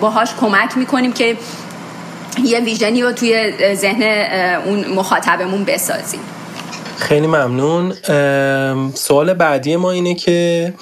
[0.00, 1.36] باهاش کمک می‌کنیم که
[2.42, 4.02] یه ویژنی رو توی ذهن
[4.64, 6.20] اون مخاطبمون بسازیم.
[6.96, 7.92] خیلی ممنون.
[8.94, 10.72] سوال بعدی ما اینه که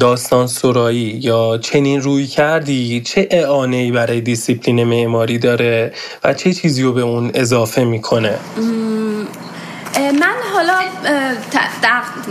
[0.00, 5.92] داستان سرایی یا چنین روی کردی؟ چه اعانه برای دیسیپلین معماری داره
[6.24, 8.38] و چه چیزی رو به اون اضافه می‌کنه؟
[9.96, 10.74] من حالا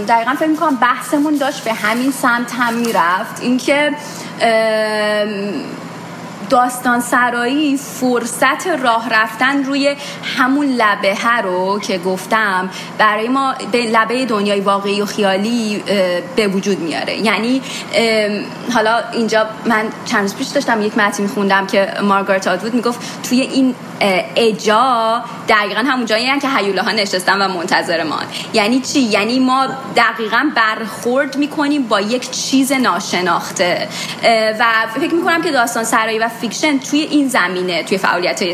[0.08, 3.42] دقیقا فکر می‌کنم بحثمون داشت به همین سمت هم می‌رفت.
[3.42, 3.92] اینکه
[6.50, 9.96] داستان سرایی فرصت راه رفتن روی
[10.38, 15.84] همون لبه رو که گفتم برای ما به لبه دنیای واقعی و خیالی
[16.36, 17.18] به وجود میاره.
[17.18, 17.62] یعنی
[18.74, 23.42] حالا اینجا من چند روز پیش داشتم یک متن میخوندم که مارگارت آتوود می‌گفت توی
[23.42, 23.76] این
[24.36, 28.20] اجا دقیقا همون جایی که حیوله ها نشستن و منتظر ما
[28.54, 33.88] یعنی چی؟ یعنی ما دقیقا برخورد می‌کنیم با یک چیز ناشناخته.
[34.60, 34.66] و
[35.00, 38.54] فکر می‌کنم که داستان سرایی و فیکشن توی این زمینه توی فعالیت های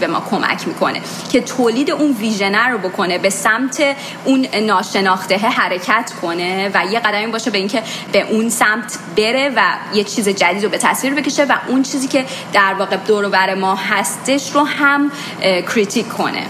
[0.00, 1.00] به ما کمک می‌کنه
[1.32, 7.26] که تولید اون ویژنر رو بکنه به سمت اون ناشناخته حرکت کنه و یه قدمی
[7.26, 9.60] باشه به اینکه به اون سمت بره و
[9.94, 13.54] یه چیز جدید رو به تصویر بکشه و اون چیزی که در واقع دور بر
[13.54, 16.46] ما هستش رو هم critique کنه.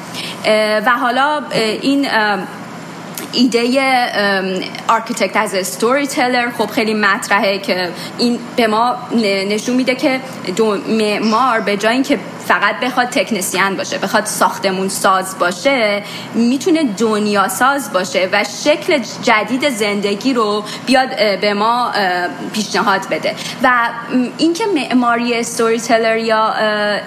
[0.86, 1.42] و حالا
[1.82, 2.06] این
[3.32, 3.80] ایده
[4.88, 7.88] architect as storyteller خب خیلی مطرحه که
[8.18, 8.96] این به ما
[9.48, 10.20] نشون میده که
[10.88, 16.02] معمار به جای اینکه فقط بخواد تکنسیان باشه بخواد ساختمون ساز باشه
[16.34, 21.92] می‌تونه دنیا ساز باشه و شکل جدید زندگی رو بیاد به ما
[22.52, 23.34] پیشنهاد بده.
[23.62, 23.88] و
[24.38, 26.54] اینکه معماری استوری تلر یا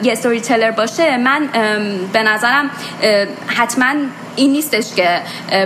[0.03, 1.49] یه استوری تلر باشه من
[2.13, 2.69] به نظرم
[3.47, 3.93] حتما
[4.35, 5.21] این نیستش که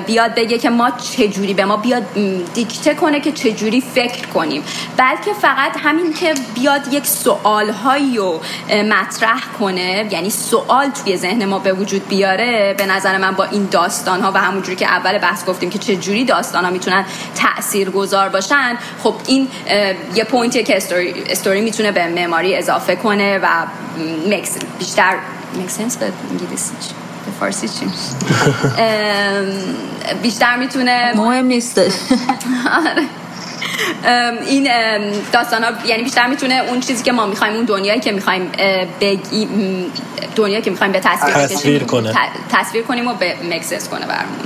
[0.06, 2.04] بیاد بگه که ما چجوری به ما بیاد
[2.54, 4.64] دیکته کنه که چجوری فکر کنیم.
[4.98, 11.46] بلکه فقط همین که بیاد یک سوال هایی رو مطرح کنه یعنی سوال توی ذهن
[11.46, 15.18] ما به وجود بیاره به نظر من با این داستان ها و همونجوری که اول
[15.18, 19.48] بحث گفتیم که چجوری داستان ها می‌تونن تأثیر گذار باشن خب این
[20.16, 23.48] یه پوینتیه که استوری, استوری می‌تونه به معماری اضافه کنه و
[24.30, 25.16] مکس بیشتر
[25.64, 26.74] مکسنس به انگلیسی
[27.40, 27.86] فارسی چی
[30.22, 31.92] بیشتر می‌تونه مهم نیستش
[32.72, 33.04] آره.
[34.48, 34.68] این
[35.32, 38.52] داستان ها یعنی بیشتر می‌تونه اون چیزی که ما می‌خوایم اون دنیایی که می‌خوایم
[39.02, 39.48] بگی
[40.36, 42.14] دنیایی که می‌خوایم به تصویر, تصویر کنه.
[42.52, 44.38] تصویر کنیم و و مجسم کنه برمون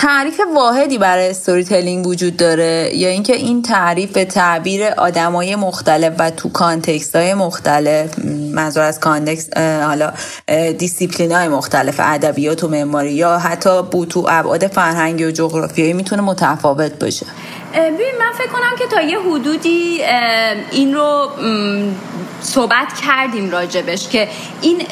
[0.00, 6.30] تعریف واحدی برای storytelling وجود داره یا اینکه این تعریف به تعبیر آدمای مختلف و
[6.30, 8.18] تو context های مختلف
[8.52, 10.12] منظور از context حالا
[10.78, 16.22] دیسیپلین های مختلف ادبیات و معماری یا حتی بو تو ابعاد فرهنگی و جغرافیایی می‌تونه
[16.22, 17.26] متفاوت باشه.
[17.74, 20.02] ببین من فکر کنم که تا یه حدودی
[20.70, 21.30] این رو
[22.40, 24.28] صحبت کردیم راجبش که
[24.60, 24.86] این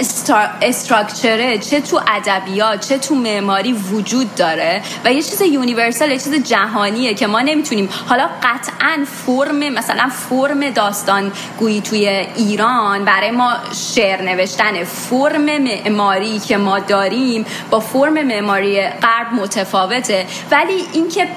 [0.63, 6.19] structure ه چه تو ادبیات چه تو معماری وجود داره و یه چیز universal یه
[6.19, 7.89] چیز جهانیه که ما نمی‌تونیم.
[8.09, 13.53] حالا قطعا فرم مثلا فرم داستان گویی توی ایران برای ما
[13.95, 20.27] شعر نوشتن فرم معماری که ما داریم با فرم معماری غرب متفاوته.
[20.51, 21.29] ولی اینکه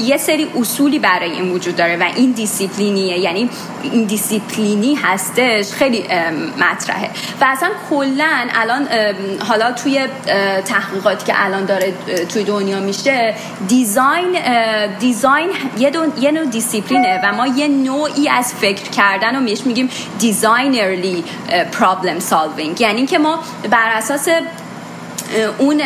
[0.00, 3.50] یه سری اصولی برای این وجود داره و این دیسیپلینیه یعنی
[3.82, 6.04] این دیسیپلینی هستش خیلی
[6.58, 7.10] مطرحه.
[7.40, 8.88] و اصلا کلا الان
[9.48, 10.00] حالا توی
[10.64, 11.94] تحقیقاتی که الان داره
[12.28, 13.34] توی دنیا میشه
[13.68, 14.36] design
[14.98, 19.90] design یه, یه نوع دیسیپلینه و ما یه نوعی از فکر کردن و میش میگیم
[20.18, 21.24] designerly
[21.72, 23.38] problem solving یعنی که ما
[23.70, 24.28] بر اساس
[25.58, 25.82] اون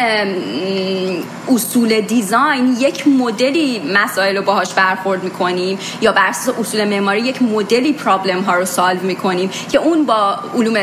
[1.49, 7.43] اصول design یک مدلی مسائل رو باهاش برخورد می‌کنیم یا بر اساس اصول معماری یک
[7.43, 10.77] مدلی problem ها رو solve می‌کنیم که اون با علوم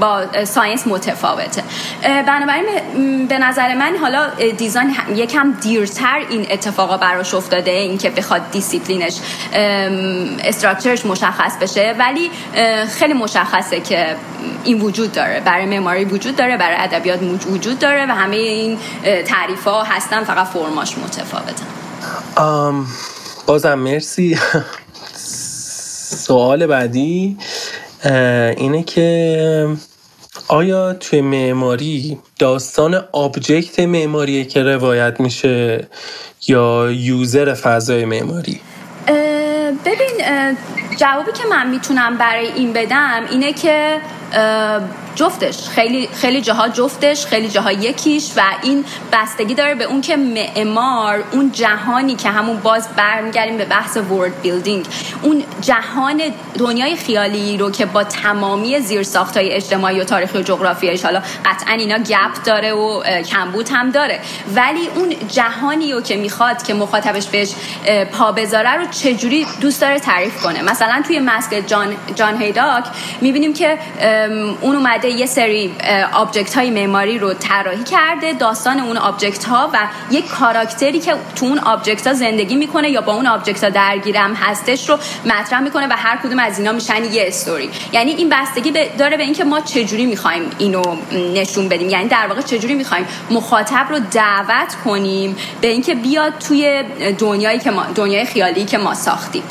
[0.00, 1.62] با science متفاوته.
[2.02, 2.66] بنابراین
[3.26, 9.16] به نظر من حالا design یکم دیرتر این اتفاقا براش افتاده اینکه بخواد دیسیپلینش
[10.44, 12.30] structure ش مشخص بشه ولی
[12.98, 14.16] خیلی مشخصه که
[14.64, 15.40] این وجود داره.
[15.44, 17.20] برای معماری وجود داره برای ادبیات
[17.50, 17.99] وجود داره.
[18.06, 18.78] و همه این
[19.26, 21.66] تعریف ها هستن فقط فرماش متفاوتن.
[23.46, 24.38] بازم مرسی.
[26.10, 27.36] سوال بعدی
[28.56, 29.68] اینه که
[30.48, 35.88] آیا توی معماری داستان object معماری که روایت میشه
[36.48, 38.60] یا user فضای معماری؟
[39.84, 40.20] ببین
[40.96, 44.00] جوابی که من می‌تونم برای این بدم اینه که
[45.14, 45.68] جفتش.
[45.68, 51.24] خیلی خیلی جاها جفتش خیلی جاها یکیش و این بستگی داره به اون که معمار
[51.32, 54.86] اون جهانی که همون باز برمیگردیم به بحث world building
[55.22, 56.22] اون جهان
[56.58, 61.98] دنیای خیالی رو که با تمامی زیرساختهای اجتماعی و تاریخی و جغرافیایش حالا قطعا اینا
[61.98, 64.20] gap داره و کمبود هم داره.
[64.54, 67.50] ولی اون جهانی رو که می‌خواد که مخاطبش بهش
[68.12, 72.84] پا بذاره رو چجوری دوست داره تعریف کنه؟ مثلا توی Masque جان, John Hejduk
[73.20, 73.78] می‌بینیم که
[74.60, 75.74] اون اومده یه سری
[76.12, 79.78] object های معماری رو طراحی کرده داستان اون object ها و
[80.10, 84.34] یک کاراکتری که تو اون object ها زندگی می‌کنه یا با اون object ها درگیرم
[84.34, 88.72] هستش رو مطرح می‌کنه و هر کدوم از اینا میشن یه استوری یعنی این بستگی
[88.98, 90.82] داره به اینکه ما چجوری می‌خوایم اینو
[91.34, 91.88] نشون بدیم.
[91.88, 96.84] یعنی در واقع چجوری می‌خوایم مخاطب رو دعوت کنیم به اینکه بیاد توی
[97.18, 99.42] دنیایی که ما دنیای خیالی که ما ساختیم.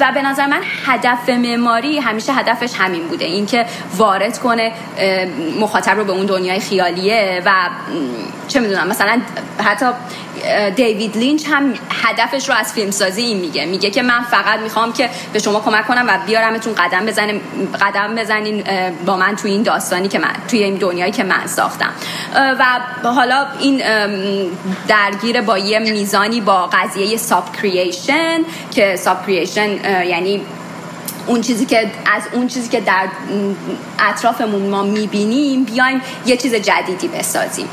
[0.00, 3.24] و به نظر من هدف معماری همیشه هدفش همین بوده.
[3.24, 3.65] اینکه
[3.96, 4.72] وارد کنه
[5.60, 7.52] مخاطب رو به اون دنیای خیالیه و
[8.48, 9.20] چه می‌دونم مثلا
[9.64, 9.86] حتی
[10.76, 11.74] دیوید لینچ هم
[12.04, 13.66] هدفش رو از فیلمسازی این میگه.
[13.66, 17.40] میگه که من فقط می‌خوام که به شما کمک کنم و بیارمتون قدم بزنیم
[17.80, 18.64] قدم بزنین
[19.06, 21.90] با من توی این داستانی که من توی این دنیایی که من ساختم.
[23.04, 23.82] و حالا این
[24.88, 29.70] درگیر با یه میزانی با قضیه ساب کریشن که ساب کریشن
[30.04, 30.40] یعنی
[31.26, 33.08] اون چیزی که از اون چیزی که در
[33.98, 37.68] اطرافمون ما می‌بینیم بیایم یه چیز جدیدی بسازیم.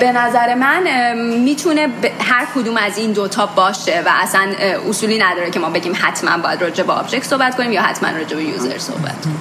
[0.00, 1.88] به نظر من می‌تونه
[2.20, 4.52] هر کدوم از این دوتا باشه و اصلا
[4.88, 8.36] اصولی نداره که ما بگیم حتما باید راجع به object صحبت کنیم یا حتما راجع
[8.36, 9.40] به user صحبت کنیم.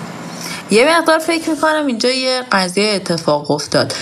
[0.71, 3.93] یه مقدار فکر می‌کنم اینجا یه قضیه اتفاق افتاد.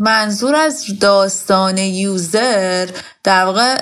[0.00, 2.88] منظور از داستان user
[3.24, 3.76] در واقع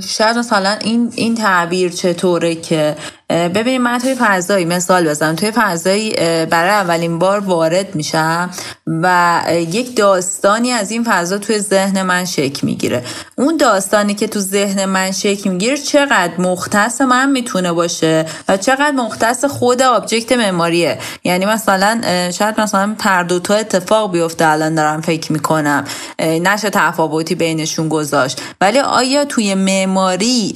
[0.00, 2.96] شاید مثلا این این تعبیر چطوره که
[3.32, 5.36] ببینید من توی فضایی مثال بزنم.
[5.36, 6.10] توی فضایی
[6.46, 8.50] برای اولین بار وارد میشم
[8.86, 13.04] و یک داستانی از این فضا توی ذهن من شکل می‌گیره.
[13.36, 18.90] اون داستانی که تو ذهن من شکل می‌گیره چقدر مختص من می‌تونه باشه و چقدر
[18.90, 25.32] مختص خود آبجکت مماریه یعنی مثلا شاید مثلا پر دوتا اتفاق بیفته الان دارم فکر
[25.32, 25.84] می‌کنم.
[26.20, 28.40] نشه تفاوتی بینشون گذاشت.
[28.60, 30.52] ولی آیا توی معماری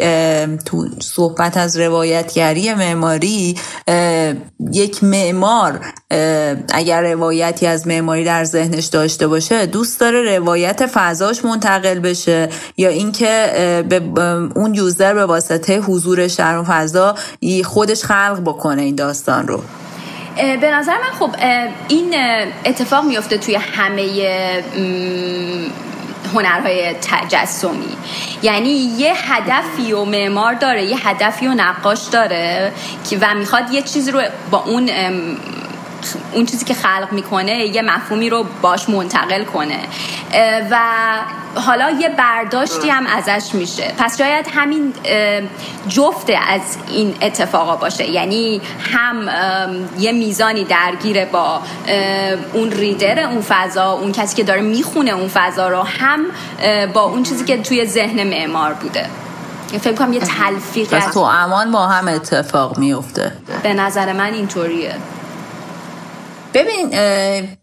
[0.64, 3.56] تو صحبت از روایتگری معماری
[4.72, 5.80] یک معمار
[6.74, 12.88] اگر روایتی از معماری در ذهنش داشته باشه دوست داره روایت فضاش منتقل بشه یا
[12.88, 14.02] اینکه به
[14.54, 17.14] اون یوزر به واسطه حضورش در اون فضا
[17.64, 19.62] خودش خلق بکنه این داستان رو.
[20.36, 21.30] به نظر من خب
[21.88, 22.14] این
[22.64, 24.02] اتفاق میفته توی همه
[26.34, 27.96] هنرهای تجسمی.
[28.42, 32.72] یعنی یه هدفی و معمار داره یه هدفی و نقاش داره
[33.20, 34.90] و می‌خواد یه چیزی رو با اون
[36.32, 39.78] اون چیزی که خلق می‌کنه یه مفهومی رو باش منتقل کنه.
[40.70, 40.78] و
[41.60, 43.94] حالا یه برداشتی هم ازش میشه.
[43.98, 44.92] پس شاید همین
[45.88, 48.10] جفته از این اتفاقا باشه.
[48.10, 48.60] یعنی
[48.92, 49.28] هم
[49.98, 51.60] یه میزانی درگیره با
[52.52, 56.20] اون ریدر اون فضا اون کسی که داره می‌خونه اون فضا رو هم
[56.92, 59.06] با اون چیزی که توی ذهن معمار بوده.
[59.80, 64.94] فکر کنم یه تلفیق پس تو امان با هم اتفاق میفته به نظر من اینطوریه.
[66.56, 66.92] ببین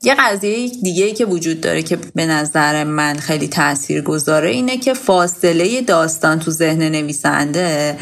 [0.03, 4.77] یه قضیه دیگه ای که وجود داره که به نظر من خیلی تأثیر گذاره اینه
[4.77, 7.97] که فاصله داستان تو ذهن نویسنده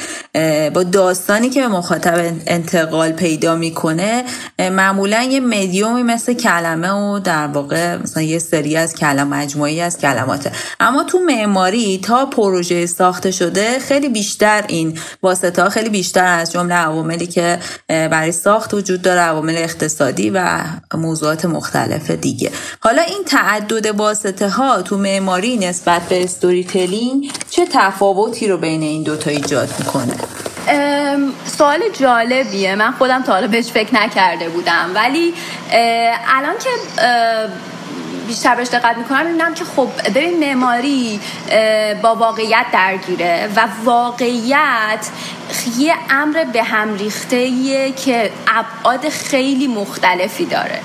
[0.73, 4.23] با داستانی که به مخاطب انتقال پیدا می‌کنه
[4.59, 9.97] معمولا یه مدیومی مثل کلمه و در واقع مثلا یه سری از کلم مجموعی از
[9.97, 10.51] کلماته.
[10.79, 16.51] اما تو معماری تا پروژه ساخته شده خیلی بیشتر این واسطه ها خیلی بیشتر از
[16.51, 20.63] جمله عواملی که برای ساخت وجود داره عوامل اقتصادی و
[20.93, 22.51] موضوعات مختلف دیگه.
[22.79, 28.81] حالا این تعدد واسطه ها تو معماری نسبت به استوری تلینگ چه تفاوتی رو بین
[28.81, 30.13] این دوتا ایجاد می‌کنه؟
[31.45, 32.75] سوال جالبیه.
[32.75, 34.91] من خودم تا حالا بهش فکر نکرده بودم.
[34.95, 35.33] ولی
[36.27, 36.69] الان که
[38.31, 41.19] بیشتر بهش دقت می‌کنم می‌بینم که خب ببین معماری
[42.01, 45.09] با واقعیت درگیره و واقعیت
[45.77, 50.79] یه امر به هم ریخته که ابعاد خیلی مختلفی داره.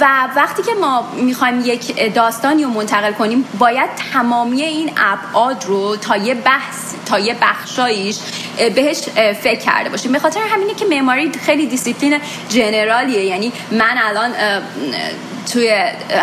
[0.00, 5.96] و وقتی که ما می‌خوایم یک داستانی رو منتقل کنیم باید تمامی این ابعاد رو
[5.96, 8.18] تا یه بحث تا یه بخشایش
[8.74, 9.00] بهش
[9.42, 10.12] فکر کرده باشیم.
[10.12, 13.24] به خاطر همینه که معماری خیلی discipline general یه.
[13.24, 14.30] یعنی من الان
[15.52, 15.68] توی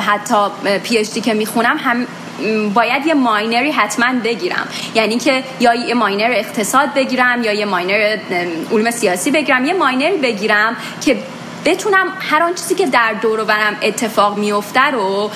[0.07, 0.35] حتی
[0.83, 2.07] PhD که می‌خونم هم
[2.73, 4.67] باید یه minor ی حتما بگیرم.
[4.95, 8.17] یعنی که یا یه minor اقتصاد بگیرم یا یه minor
[8.71, 9.65] علوم سیاسی بگیرم.
[9.65, 11.17] یه minor ی بگیرم که
[11.65, 15.31] بتونم هر آن چیزی که در دور و برم اتفاق میفته رو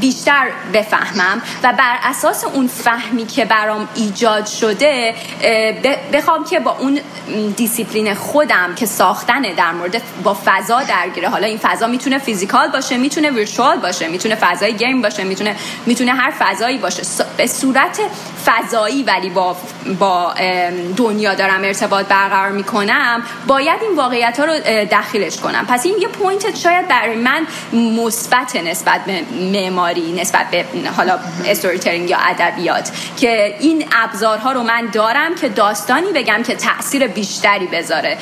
[0.00, 5.14] بیشتر بفهمم و بر اساس اون فهمی که برام ایجاد شده
[6.12, 7.00] بخوام که با اون
[7.56, 11.28] دیسیپلین خودم که ساختنه در مورد با فضا درگیره.
[11.28, 16.12] حالا این فضا می‌تونه physical باشه می‌تونه virtual باشه می‌تونه فضای game باشه می‌تونه می‌تونه
[16.12, 17.02] هر فضایی باشه.
[17.36, 18.00] به صورت
[18.46, 19.56] فضایی ولی با
[19.98, 20.34] با
[20.96, 24.52] دنیا دارم ارتباط برقرار می‌کنم باید این واقعیت ها رو
[24.84, 25.66] دخیلش کنم.
[25.68, 30.64] پس این یه point شاید برای من مثبت نسبت به معماری نسبت به
[30.96, 37.06] حالا استوری یا ادبیات که این ابزارها رو من دارم که داستانی بگم که تاثیر
[37.06, 38.18] بیشتری بذاره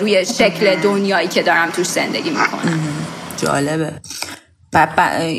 [0.00, 3.06] روی شکل دنیایی که دارم توش زندگی می‌کنم.
[3.42, 3.92] جالبه.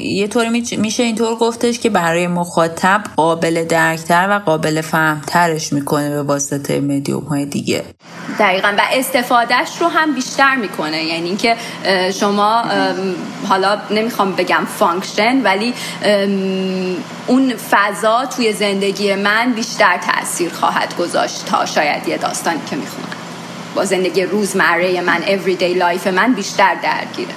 [0.04, 6.24] یه طوری میشه اینطور گفتش که برای مخاطب قابل درکتر و قابل فهمترش می‌کنه به
[6.24, 7.84] واسطه مدیوم های دیگه.
[8.40, 8.74] دقیقا.
[8.78, 11.04] و استفادهش رو هم بیشتر می‌کنه.
[11.04, 11.56] یعنی اینکه
[12.20, 12.64] شما
[13.50, 15.74] حالا نمی‌خوام بگم function ولی
[17.28, 23.08] اون فضا توی زندگی من بیشتر تاثیر خواهد گذاشت تا شاید یه داستانی که می‌خونم.
[23.76, 27.34] با زندگی روزمره من everyday life من بیشتر درگیره.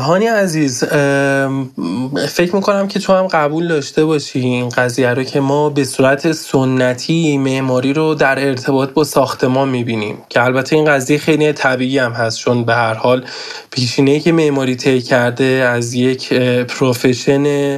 [0.00, 0.84] هانی عزیز
[2.28, 6.32] فکر می‌کنم که تو هم قبول داشته باشی این قضیه رو که ما به صورت
[6.32, 12.12] سنتی معماری رو در ارتباط با ساختمان می‌بینیم که البته این قضیه خیلی طبیعی هم
[12.12, 13.24] هست چون به هر حال
[13.70, 16.32] پیشینه که معماری طی کرده از یک
[16.64, 17.76] profession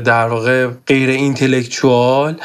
[0.00, 2.36] در واقع غیر intellectual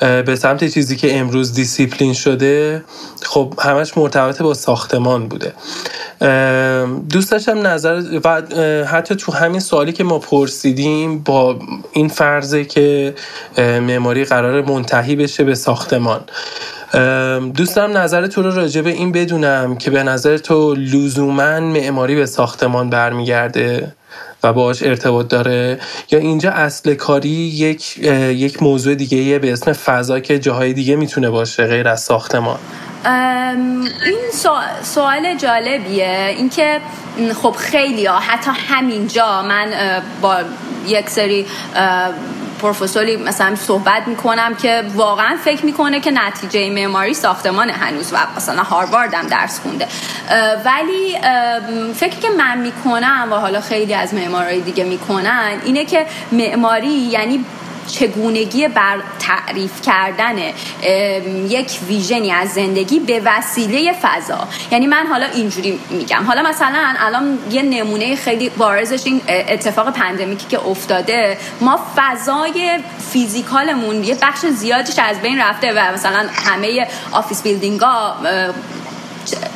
[0.00, 2.84] به سمت چیزی که امروز دیسیپلین شده
[3.22, 5.52] خب همش مرتبط با ساختمان بوده.
[7.10, 8.42] دوست داشتم نظر و
[8.84, 11.58] حتی تو همین سوالی که ما پرسیدیم با
[11.92, 13.14] این فرضه که
[13.58, 16.20] معماری قرار منتهی بشه به ساختمان.
[17.56, 22.14] دوست دارم نظر تو رو راجع به این بدونم که به نظر تو لزوما معماری
[22.14, 23.92] به ساختمان برمیگرده
[24.42, 25.78] و باهاش ارتباط داره
[26.10, 27.98] یا اینجا اصل کاری یک
[28.28, 32.58] یک موضوع دیگه به اسم فضا که جاهای دیگه می‌تونه باشه غیر از ساختمان؟
[33.04, 34.18] این
[34.82, 36.34] سوال جالبیه.
[36.36, 36.80] اینکه
[37.42, 39.72] خب خیلی ها حتی همینجا من
[40.20, 40.36] با
[40.86, 41.46] یک سری
[42.62, 48.62] پروفسوری مثلا صحبت می‌کنم که واقعا فکر می‌کنه که نتیجه معماری ساختمان هنوز و مثلا
[48.62, 49.86] هاروارد هم درس خونده.
[50.64, 51.18] ولی
[51.94, 57.44] فکری که من می‌کنم و حالا خیلی از معمارای دیگه می‌کنن اینه که معماری یعنی
[57.86, 60.38] چگونگی بر تعریف کردن
[61.48, 64.48] یک ویژنی از زندگی به وسیله فضا.
[64.70, 66.24] یعنی من حالا اینجوری میگم.
[66.26, 71.38] حالا مثلا الان یه نمونه خیلی بارزش این اتفاق پندمیکی که افتاده.
[71.60, 72.78] ما فضای
[73.12, 78.16] physical مون یه بخش زیادیش از بین رفته و مثلا همه office building ها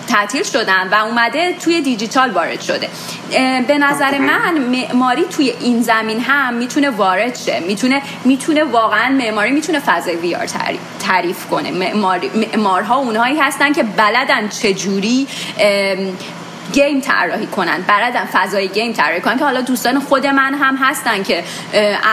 [0.08, 2.88] تعطیل شدن و اومده توی دیجیتال وارد شده.
[3.68, 7.60] به نظر من معماری توی این زمینه هم می‌تونه وارد شه.
[7.60, 10.46] می‌تونه می‌تونه واقعا معماری می‌تونه فضای VR
[11.00, 11.70] تعریف کنه.
[11.70, 15.26] معمارها اونهایی هستن که بلدن چجوری
[16.72, 21.22] game طراحی کنن بلدن فضای game طراحی کنن که حالا دوستان خود من هم هستن
[21.22, 21.44] که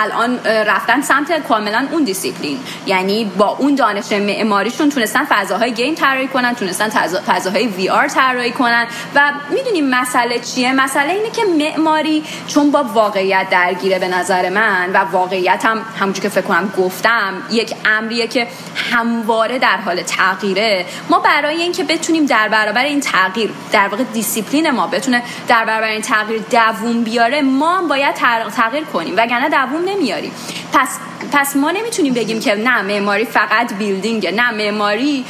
[0.02, 2.60] الان رفتن سمت کاملا اون دیسیپلین.
[2.86, 6.90] یعنی با اون دانش معماریشون تونستن فضاهای game طراحی کنن تونستن
[7.20, 8.88] فضاهای VR طراحی کنن.
[9.16, 14.90] و می‌دونیم مسئله چیه؟ مسئله اینه که معماری چون با واقعیت درگیره به نظر من
[14.94, 18.48] و واقعیت هم همونجور که فکر کنم گفتم یک امریه که
[18.92, 24.43] همواره در حال تغییره ما برای اینکه بتونیم در برابر این تغییر در واقع discipline
[24.44, 28.16] discipline ما بتونه در برابر این تغییر دووم بیاره ما باید
[28.56, 30.32] تغییر کنیم وگرنه دووم نمیاریم.
[30.74, 31.00] پس
[31.32, 35.26] پس ما نمی‌تونیم بگیم که نه معماری فقط building ه نه معماری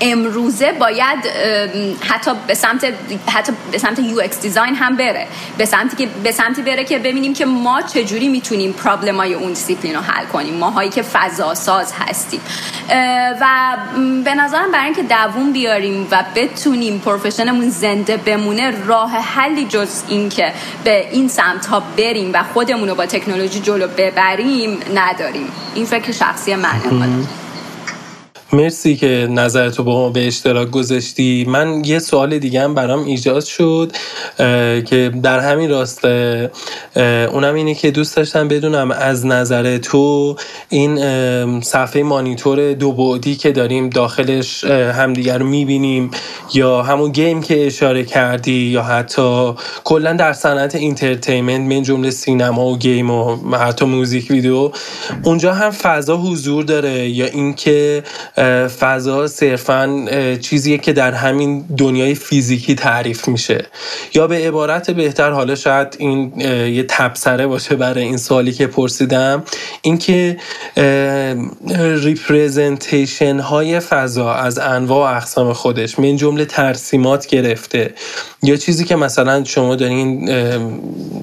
[0.00, 1.18] امروزه باید
[2.00, 2.86] حتی به سمت
[3.26, 5.26] حتی به سمت UX design هم بره.
[5.58, 9.48] به سمتی که به سمتی بره که ببینیم که ما چجوری می‌تونیم problem های اون
[9.48, 10.54] دیسیپلین رو حل کنیم.
[10.54, 12.40] ما هایی که فضا ساز هستیم
[13.40, 13.76] و
[14.24, 20.02] به نظرم برای اینکه دووم بیاریم و بتونیم profession مون زنده بمونه راه حلی جز
[20.08, 20.52] این که
[20.84, 25.48] به این سمت ها بریم و خودمون رو با تکنولوژی جلو ببریم نداریم.
[25.74, 27.26] این فکر شخصی منه
[28.54, 31.44] مرسی که نظرتو با ما به اشتراک گذاشتی.
[31.48, 33.92] من یه سوال دیگه هم برام ایجاد شد
[34.84, 36.50] که در همین راسته
[37.32, 40.36] اونم اینه که دوست داشتم بدونم از نظر تو
[40.68, 46.10] این صفحه مانیتور دو بعدی که داریم داخلش همدیگر رو می‌بینیم
[46.54, 49.52] یا همون game که اشاره کردی یا حتی
[49.84, 54.70] کلا در صنعت entertainment من جمله سینما و game و حتی موزیک ویدیو
[55.22, 58.02] اونجا هم فضا حضور داره یا اینکه
[58.80, 60.06] فضا صرفا
[60.40, 63.66] چیزیه که در همین دنیای فیزیکی تعریف میشه.
[64.14, 69.42] یا به عبارت بهتر حالا شاید این یه تبصره باشه برای این سوالی که پرسیدم
[69.82, 70.36] اینکه
[72.02, 77.94] representation های فضا از انواع و اقسام خودش من جمله ترسیمات گرفته.
[78.42, 80.24] یا چیزی که مثلا شما دارین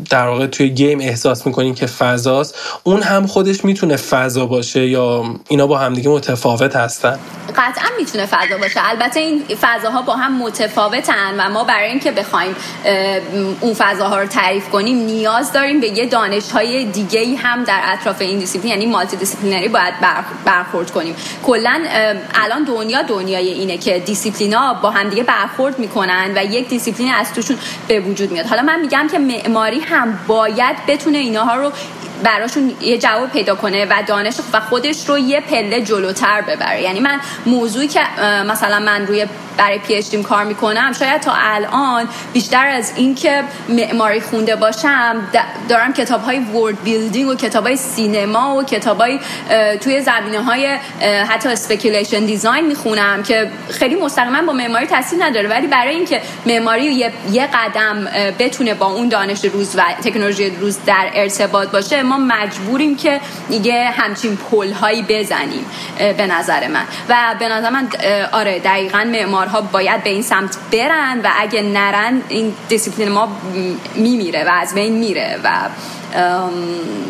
[0.10, 5.24] در واقع توی game احساس می‌کنین که فضاست اون هم خودش می‌تونه فضا باشه یا
[5.50, 7.11] اینا با همدیگه متفاوت هستن.
[7.58, 8.90] قطعا می‌تونه فضا باشه.
[8.90, 12.56] البته این فضاها با هم متفاوتن و ما برای اینکه بخوایم
[13.62, 17.82] اون فضاها رو تعریف کنیم نیاز داریم به یه دانش های دیگه ای هم در
[17.84, 19.94] اطراف این دیسیپلین یعنی multidisciplinary باید
[20.46, 21.16] برخورد کنیم.
[21.46, 21.82] کلا
[22.34, 27.34] الان دنیا دنیای اینه که دیسیپلینا با هم دیگه برخورد می‌کنن و یک دیسیپلین از
[27.34, 27.58] توشون
[27.88, 28.46] به وجود میاد.
[28.46, 31.72] حالا من میگم که معماری هم باید بتونه اینها رو
[32.24, 36.82] براشون یه جواب پیدا کنه و دانش و خودش رو یه پله جلوتر ببره.
[36.82, 38.00] یعنی من موضوعی که
[38.48, 39.26] مثلا من روی
[39.58, 40.94] برای PhD کار می‌کنم.
[41.00, 45.16] شاید تا الان بیشتر از اینکه معماری خونده باشم
[45.70, 49.20] دارم کتاب های world building و کتاب های سینما و کتاب های
[49.82, 50.78] توی زمینه های
[51.30, 55.50] حتی speculation design می‌خونم که خیلی مستقیما با معماری تاثیر نداره.
[55.50, 58.08] ولی برای اینکه معماری یه،, یه قدم
[58.40, 63.86] بتونه با اون دانش روز و تکنولوژی روز در ارتباط باشه ما مجبوریم که دیگه
[63.86, 65.66] همچین پل هایی بزنیم
[65.98, 66.84] به نظر من.
[67.10, 67.88] و به نظر من
[68.32, 69.08] آره دقیقا
[69.42, 73.28] معمارها باید به این سمت برن و اگه نرن این دیسیپلین ما
[73.96, 75.50] میمیره و از بین میره و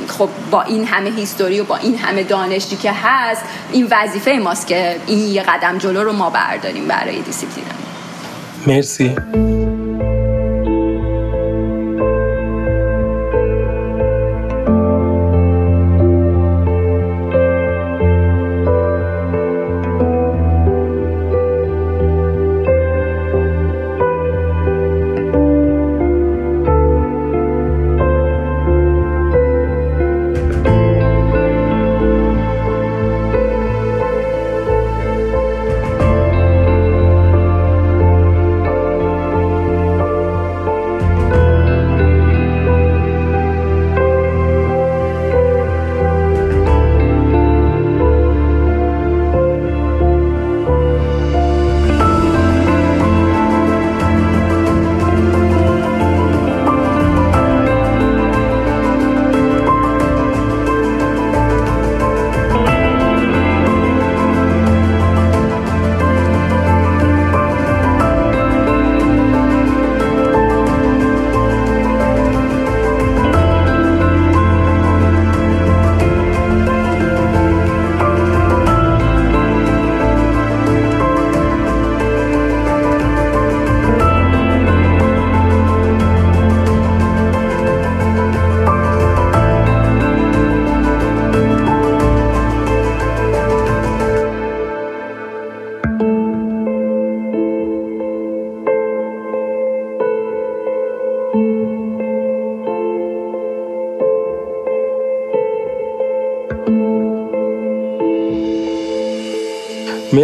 [0.08, 4.68] خب با این همه هیستوری و با این همه دانشی که هست این وظیفه ماست
[4.68, 7.66] که این یه قدم جلو رو ما برداریم برای دیسیپلین
[8.68, 9.16] مرسی.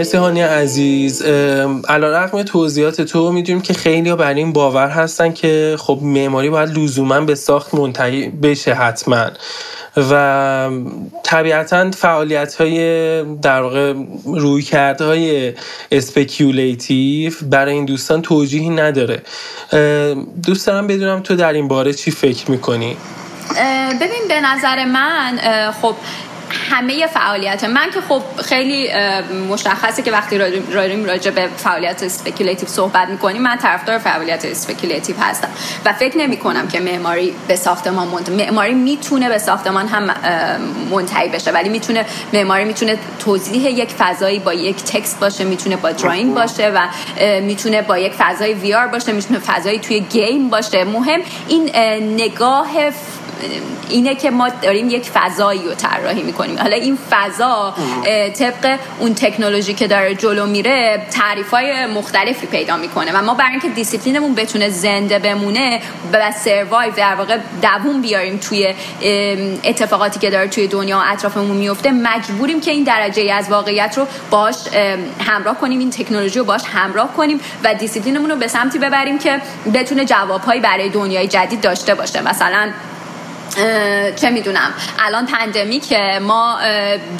[0.08, 1.22] مرسی هانی عزیز.
[1.90, 7.20] علی‌رغم توضیحات تو می‌دونیم که خیلی بر این باور هستن که خب معماری باید لزوما
[7.20, 9.26] به ساخت منتهی بشه حتما.
[10.12, 10.70] و
[11.24, 13.94] طبیعتا فعالیت های در واقع
[14.26, 19.22] رویکردهای speculative برای این دوستان توجیهی نداره.
[20.44, 22.98] دوست دارم بدونم تو در این باره چی فکر می‌کنی؟
[24.02, 25.40] ببین به نظر من
[25.82, 25.96] خب
[26.52, 28.90] همه فعالیت من که خب خیلی
[29.50, 30.38] مشخصه که وقتی
[30.72, 35.50] داریم راجع به فعالیت speculative صحبت می‌کنیم من طرفدار فعالیت speculative هستم
[35.86, 38.30] و فکر نمی کنم که معماری به ساختمان منت...
[38.30, 40.16] معماری می‌تونه به ساختمان هم
[40.92, 45.92] منتهی بشه ولی می‌تونه معماری می‌تونه توضیح یک فضایی با یک text باشه می‌تونه با
[45.92, 46.88] drawing باشه و
[47.42, 50.84] می‌تونه با یک فضای VR باشه می‌تونه فضایی توی game باشه.
[50.84, 51.70] مهم این
[52.16, 52.68] نگاه
[53.90, 56.60] اینه که ما داریم یک فضایی رو طراحی می‌کنیم.
[56.60, 57.74] حالا این فضا
[58.40, 63.52] طبق اون تکنولوژی که داره جلو میره تعریف های مختلفی پیدا می‌کنه و ما برای
[63.52, 65.82] اینکه دیسیپلینمون بتونه زنده بمونه
[66.14, 68.76] و survive در واقع دووم بیاریم توی
[69.64, 74.08] اتفاقاتی که داره توی دنیا و اطرافمون میفته مجبوریم که این درجه از واقعیت رو
[74.30, 74.56] باش
[75.20, 79.42] همراه کنیم این تکنولوژی رو باش همراه کنیم و دیسیپلینمون رو به سمتی ببریم که
[79.74, 82.22] بتونه جوابهایی برای دنیای جدید داشته باشه.
[82.22, 82.70] مثلا
[84.16, 84.74] چه می‌دونم.
[85.00, 86.58] الان pandemic ما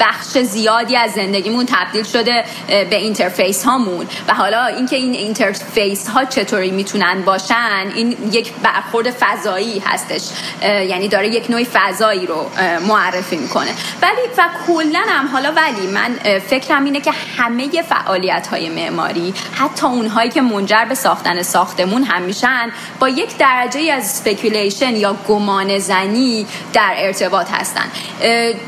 [0.00, 4.06] بخش زیادی از زندگیمون تبدیل شده به interface هامون.
[4.28, 10.22] و حالا اینکه این interface ها چطوری می‌تونن باشن این یک برخورد فضایی هستش.
[10.62, 12.50] یعنی داره یک نوع فضایی رو
[12.88, 13.70] معرفی می‌کنه.
[14.02, 19.86] ولی و کلا هم حالا ولی من فکرم اینه که همه فعالیت های معماری حتی
[19.86, 25.78] اونهایی که منجر به ساختن ساختمون هم میشن با یک درجه از speculation یا گمان
[25.78, 26.17] زنی
[26.72, 27.84] در ارتباط هستن.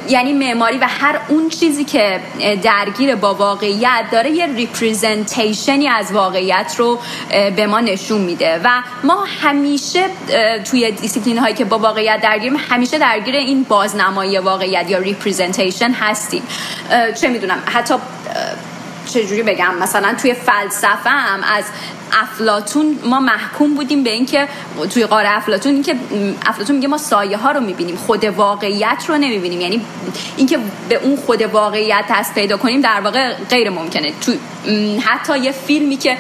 [0.08, 2.20] یعنی معماری و هر اون چیزی که
[2.62, 6.98] درگیر با واقعیت داره یه representation ی از واقعیت رو
[7.56, 8.60] به ما نشون میده.
[8.64, 10.06] و ما همیشه
[10.70, 16.42] توی دیسیپلین هایی که با واقعیت درگیریم همیشه درگیر این بازنمایی واقعیت یا representation هستیم.
[17.20, 17.94] چه می‌دونم حتی
[19.06, 21.64] چجوری بگم مثلا توی فلسفه هم از
[22.12, 24.48] افلاطون ما محکوم بودیم به اینکه
[24.90, 25.94] توی غار افلاطون اینکه
[26.46, 29.60] افلاطون میگه ما سایه ها رو می‌بینیم خود واقعیت رو نمی‌بینیم.
[29.60, 29.80] یعنی
[30.36, 30.58] اینکه
[30.88, 34.12] به اون خود واقعیت دست پیدا کنیم در واقع غیر ممکنه.
[34.20, 34.32] تو
[35.04, 36.16] حتی یه فیلمی که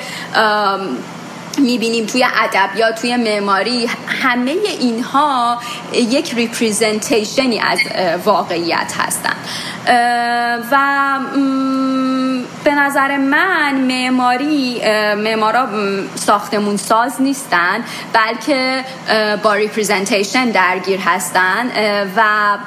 [1.60, 3.90] می‌بینیم توی ادبیات توی معماری
[4.22, 5.58] همه اینها
[5.92, 7.78] یک representation ی از
[8.24, 9.34] واقعیت هستن
[10.72, 11.18] و
[12.64, 14.80] به نظر من معماری
[15.16, 15.68] معمارا
[16.14, 18.84] ساختمون ساز نیستن بلکه
[19.42, 21.66] با representation درگیر هستن
[22.16, 22.58] و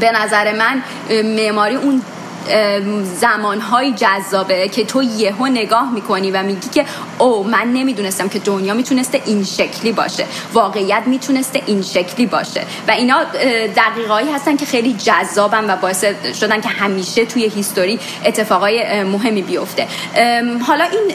[0.00, 0.82] به نظر من
[1.22, 2.02] معماری اون
[3.20, 6.84] زمانهایی جذابه که تو یهو نگاه می‌کنی و میگی که
[7.18, 10.26] oh من نمی‌دونستم که دنیا می‌تونسته این شکلی باشه.
[10.52, 12.62] واقعیت می‌تونسته این شکلی باشه.
[12.88, 13.24] و اینا
[13.76, 16.04] دقیقه‌هایی هستن که خیلی جذابن و باعث
[16.40, 19.86] شدن که همیشه توی history اتفاقای مهمی بیفته.
[20.66, 21.12] حالا این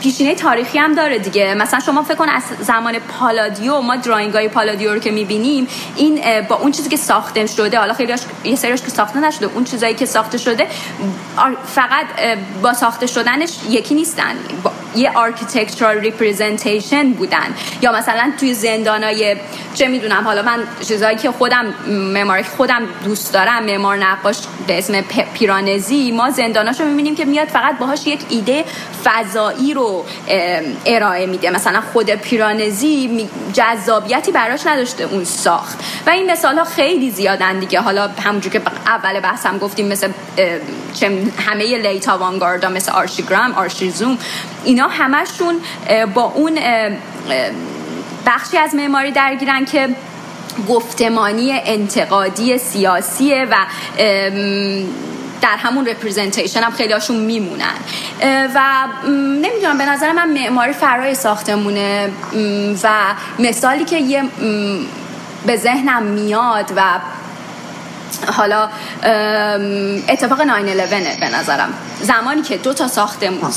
[0.00, 1.54] پیشینه تاریخی هم داره دیگه.
[1.54, 6.20] مثلا شما فکر کن از زمان پالادیو ما drawing های پالادیو رو که می‌بینیم این
[6.48, 9.94] با اون چیزی که ساخته شده حالا خیلی یه سریش که ساخته نشده اون چیزایی
[9.94, 10.66] که ساخته شده
[11.66, 12.06] فقط
[12.62, 14.34] با ساخته شدنش یکی نیستن.
[14.96, 17.54] یه architectural representation بودن.
[17.82, 19.36] یا مثلا توی زندانای
[19.74, 24.36] چه می‌دونم حالا من چیزایی که خودم معماری خودم دوست دارم معمار نقاش
[24.66, 25.00] به اسم
[25.34, 28.64] پیرانزی ما زنداناشو می‌بینیم که میاد فقط باهاش یک ایده
[29.04, 29.89] فضایی رو
[30.86, 31.50] ارائه میده.
[31.50, 35.78] مثلا خود پیرانزی جذابیتی براش نداشته اون ساخت.
[36.06, 37.80] و این مثال ها خیلی زیادن دیگه.
[37.80, 40.08] حالا همونجور که اول بحثم گفتیم مثل
[41.46, 44.18] همه لیت آوانگاردا مثل آرشیگرام آرشیزوم
[44.64, 45.60] اینا همشون
[46.14, 46.58] با اون
[48.26, 49.88] بخشی از معماری درگیرن که
[50.68, 53.56] گفتمانی انتقادی سیاسیه و
[55.42, 57.74] در همون رپرزنتیشن هم خیلی هاشون میمونن
[58.54, 58.86] و
[59.42, 62.10] نمی‌دونم به نظر من معماری فرای ساختمونه
[62.82, 64.24] و مثالی که یه
[65.46, 66.82] به ذهنم میاد و
[68.32, 68.68] حالا
[70.08, 70.48] اتفاق 9-11
[71.20, 71.74] به نظرم.
[72.00, 73.50] زمانی که دو تا ساختمون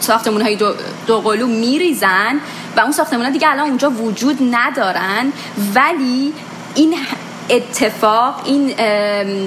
[0.00, 0.74] ساختمون های دو,
[1.06, 2.40] دو قلو میریزن
[2.76, 5.32] و اون ساختمون ها دیگه الان اونجا وجود ندارن
[5.74, 6.32] ولی
[6.74, 6.94] این
[7.50, 8.74] اتفاق این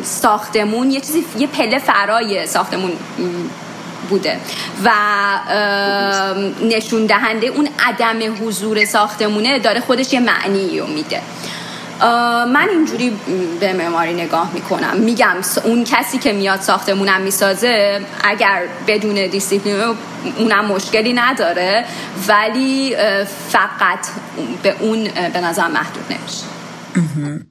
[0.03, 2.91] ساختمون یه چیزی یه پله فرای ساختمون
[4.09, 4.39] بوده
[4.83, 4.91] و
[6.61, 11.21] نشون دهنده اون عدم حضور ساختمونه داره خودش یه معنی رو میده.
[12.47, 13.17] من اینجوری
[13.59, 14.97] به معماری نگاه می‌کنم.
[14.97, 19.95] میگم اون کسی که میاد ساختمونم می‌سازه اگر بدون دیسیپلین
[20.37, 21.85] اونم مشکلی نداره
[22.27, 22.95] ولی
[23.49, 24.07] فقط
[24.63, 27.41] به اون به نظر محدود نمیشه.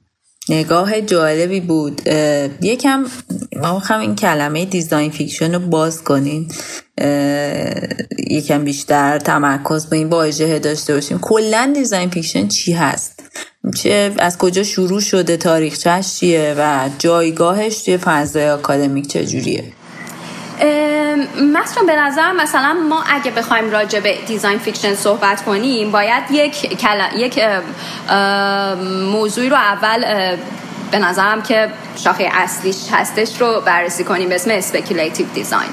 [0.49, 2.01] نگاه جالبی بود.
[2.61, 3.05] یکم
[3.61, 6.47] ما می‌خوام این کلمه design fiction رو باز کنیم.
[8.29, 11.19] یکم بیشتر تمرکز به این واژه داشته باشیم.
[11.19, 13.23] کلا design fiction چی هست؟
[13.75, 19.63] چه از کجا شروع شده تاریخچش چیه و جایگاهش توی فضای آکادمیک چجوریه؟
[21.41, 26.83] مثلا به نظر مثلا ما اگه بخوایم راجع به design fiction صحبت کنیم باید یک,
[27.15, 27.39] یک
[29.11, 30.05] موضوعی رو اول
[30.91, 31.69] به نظرم که
[32.03, 34.29] شاخه اصلیش هستش رو بررسی کنیم.
[34.29, 35.69] به اسم speculative design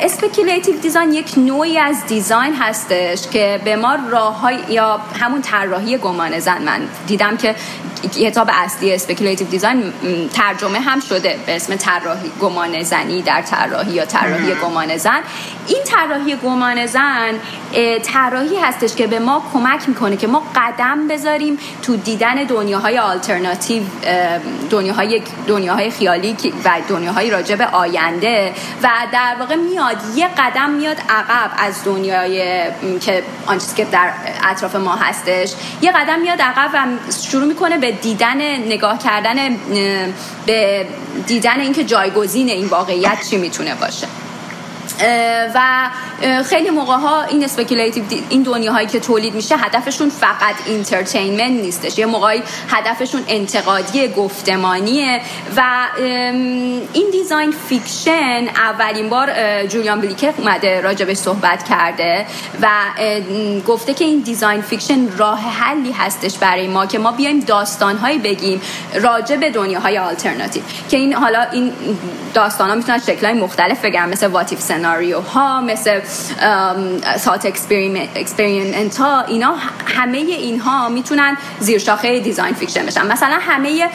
[0.00, 6.38] speculative design یک نوعی از design هستش که به ما راه یا همون طراحی گمان
[6.38, 6.62] زن.
[6.62, 7.54] من دیدم که
[8.16, 9.92] کتاب اصلی speculative design
[10.34, 15.20] ترجمه هم شده به اسم طراحی گمان زنی در طراحی یا طراحی گمان زن.
[15.66, 17.34] این طراحی گمان زن
[18.02, 23.82] طراحی هستش که به ما کمک می‌کنه که ما قدم بذاریم تو دیدن دنیاهای آلترناتیو
[24.70, 25.15] دنیاهای
[25.46, 31.50] دنیاهای خیالی و دنیاهای راجع به آینده و در واقع میاد یه قدم میاد عقب
[31.58, 32.64] از دنیای
[33.00, 34.10] که آنچه که در
[34.50, 35.52] اطراف ما هستش.
[35.82, 36.86] یه قدم میاد عقب و
[37.30, 39.56] شروع می‌کنه به دیدن نگاه کردن
[40.46, 40.86] به
[41.26, 44.06] دیدن اینکه جایگزین این واقعیت چی می‌تونه باشه.
[45.54, 45.90] و
[46.44, 51.98] خیلی موقع ها این speculative این دنیاهایی که تولید میشه هدفشون فقط entertainment نیستش.
[51.98, 55.20] یه موقعی هدفشون انتقادی گفتمانیه
[55.56, 55.62] و
[56.92, 59.30] این design fiction اولین بار
[59.66, 62.26] جولیان بلیکر اومده راجبش صحبت کرده
[62.62, 62.68] و
[63.66, 68.60] گفته که این design fiction راه حلی هستش برای ما که ما بیایم داستانهایی بگیم
[68.94, 71.72] راجع به دنیاهای آلترناتیو که این حالا این
[72.34, 76.00] داستان ها می‌تونن شکلهای مختلف بگیرن مثل what if scenario ها مثل
[77.18, 79.54] thought experiment ها اینا
[79.86, 83.06] همه اینها می‌تونن زیر شاخه design fiction بشن.
[83.06, 83.88] مثلا همه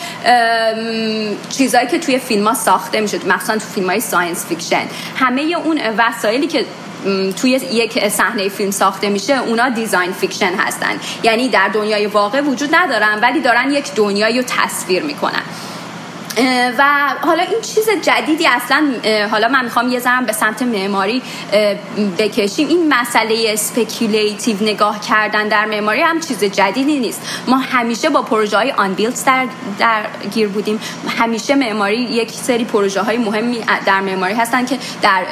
[1.50, 4.84] چیزهایی که توی فیلم ها ساخته میشه مثلا تو فیلم های science fiction
[5.16, 6.66] همه اون وسایلی که
[7.42, 11.00] توی یک صحنه فیلم ساخته میشه اونا design fiction هستن.
[11.24, 15.44] یعنی در دنیای واقع وجود ندارن ولی دارن یک دنیایی رو تصویر می‌کنن.
[16.78, 16.84] و
[17.22, 18.94] حالا این چیز جدیدی اصلا
[19.32, 21.22] حالا من می‌خوام یه ذرم به سمت معماری
[22.18, 22.68] بکشیم.
[22.68, 27.22] این مسئله speculative نگاه کردن در معماری هم چیز جدیدی نیست.
[27.48, 28.74] ما همیشه با پروژه های
[29.26, 29.48] در,
[29.80, 30.80] در گیر بودیم.
[31.18, 35.24] همیشه معماری یک سری پروژه های مهمی در معماری هستن که در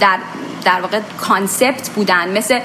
[0.00, 0.18] در
[0.64, 2.38] در واقع concept بودن.
[2.38, 2.60] مثل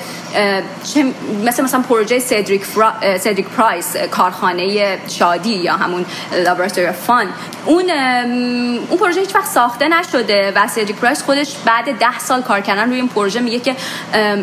[1.45, 2.93] مثل مثلا پروژه سدریک, فرا...
[3.17, 6.05] سدریک پرایس کارخانه شادی یا همون
[6.45, 7.27] laboratory fun
[7.65, 7.89] اون
[8.89, 12.89] اون پروژه هیچ وقت ساخته نشده و سدریک پرایس خودش بعد ده سال کار کردن
[12.89, 13.75] روی این پروژه میگه که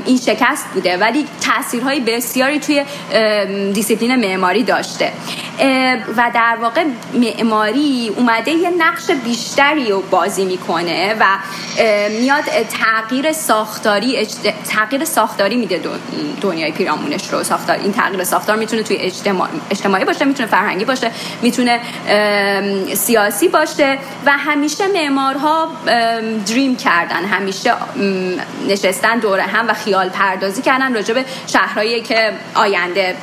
[0.04, 0.96] این شکست بوده.
[0.96, 2.84] ولی تاثیرهای بسیاری توی
[3.72, 5.12] دیسیپلین معماری داشته.
[6.16, 6.84] و در واقع
[7.14, 11.24] معماری اومده یه نقش بیشتری رو بازی می‌کنه و
[12.20, 14.26] میاد تغییر ساختاری
[14.68, 15.80] تغییر ساختاری میده
[16.40, 17.44] دنیای پیرامونش رو.
[17.44, 19.48] ساختار این تغییر ساختار می‌تونه توی اجتماع...
[19.70, 21.10] اجتماعی باشه می‌تونه فرهنگی باشه
[21.42, 21.80] می‌تونه
[22.94, 25.68] سیاسی باشه و همیشه معمارها
[26.46, 27.24] dream کردن.
[27.24, 27.72] همیشه
[28.68, 33.16] نشستن دور هم و خیال پردازی کردن راجع به شهرهایی که آینده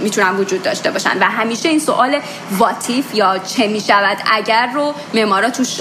[0.00, 1.18] می‌تونن وجود داشته باشن.
[1.20, 2.20] و همیشه این سوال
[2.58, 5.80] what if یا چه می‌شود اگر رو معمارا توش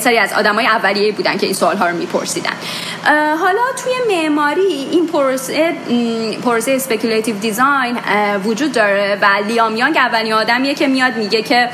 [0.00, 2.52] سری از آدمای اولیه بودن که این سوال ها رو میپرسیدن.
[3.40, 5.72] حالا توی معماری این پروسه
[6.44, 7.98] پروسه speculative design
[8.44, 11.68] وجود داره و لیام یانگ اولین آدمیه که میاد میگه که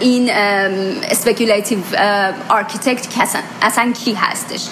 [0.00, 0.30] این
[1.02, 1.78] speculative
[2.48, 3.06] architect
[3.62, 4.68] اصلا کی هستش؟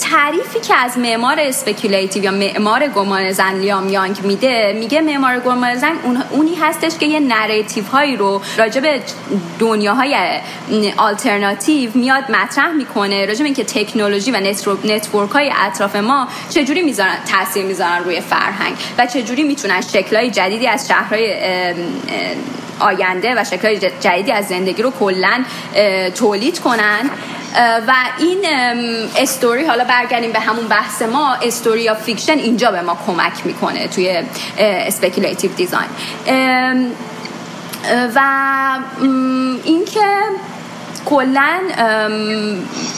[0.00, 5.76] تعریفی که از معمار speculative یا معمار گمان زن لیام یانگ میده میگه معمار گمان
[6.30, 9.00] اونی هستش که یه narrative هایی رو راجع به
[9.58, 10.16] دنیاهای
[10.96, 14.40] آلترناتیو میاد مطرح می‌کنه راجع اینکه تکنولوژی و
[14.84, 20.66] network های اطراف ما چجوری می‌ذارن تاثیر می‌ذارن روی فرهنگ و چجوری می‌تونن شکلهای جدیدی
[20.66, 21.34] از شهرهای
[22.80, 25.44] آینده و شکل جدیدی از زندگی رو کلا
[26.14, 27.10] تولید کنن.
[27.86, 28.46] و این
[29.16, 33.88] استوری حالا برگردیم به همون بحث ما story of fiction اینجا به ما کمک می‌کنه
[33.88, 34.22] توی
[34.58, 35.88] speculative design
[38.14, 38.20] و
[39.64, 40.06] اینکه
[41.04, 41.60] کلا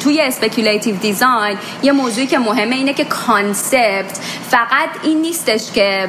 [0.03, 6.09] توی speculative design یه موضوعی که مهمه اینه که concept فقط این نیستش که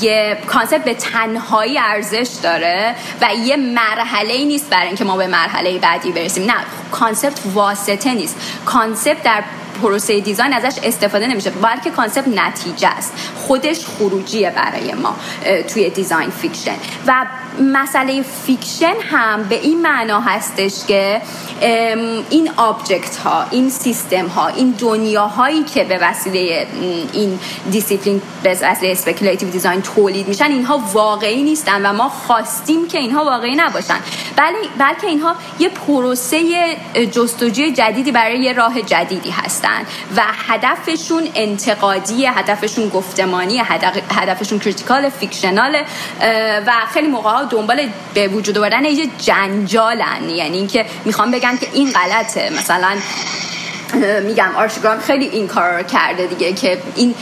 [0.00, 5.26] یه concept به تنهایی ارزش داره و یه مرحله ای نیست برای اینکه ما به
[5.26, 6.44] مرحله بعدی برسیم.
[6.44, 6.54] نه
[6.92, 8.36] concept واسطه نیست.
[8.64, 9.42] concept در
[9.82, 11.50] پروسه design ازش استفاده نمیشه.
[11.50, 13.12] بلکه concept نتیجه است.
[13.36, 15.16] خودش خروجیه برای ما
[15.68, 16.76] توی design fiction.
[17.06, 17.26] و
[17.60, 21.22] مسئله fiction هم به این معنا هستش که
[22.30, 26.66] این object ها این سیستم ها این دنیاهایی که به وسیله
[27.12, 27.38] این
[27.70, 33.24] دیسیپلین به وسیله speculative design تولید میشن اینها واقعی نیستن و ما خواستیم که اینها
[33.24, 33.98] واقعی نباشن.
[34.78, 36.76] بلکه اینها یه پروسه
[37.12, 39.69] جستجوی جدیدی برای یه راه جدیدی هستن.
[40.16, 43.62] و هدفشون انتقادی هدفشون گفتمانی
[44.10, 45.76] هدفشون critical fictional
[46.66, 50.30] و خیلی موقع ها دنبال به وجود آوردن یه جنجالن.
[50.30, 52.50] یعنی اینکه می‌خوام بگن که این غلطه.
[52.58, 52.96] مثلا
[54.26, 57.14] میگم آرشگرام خیلی این کار رو کرده دیگه که این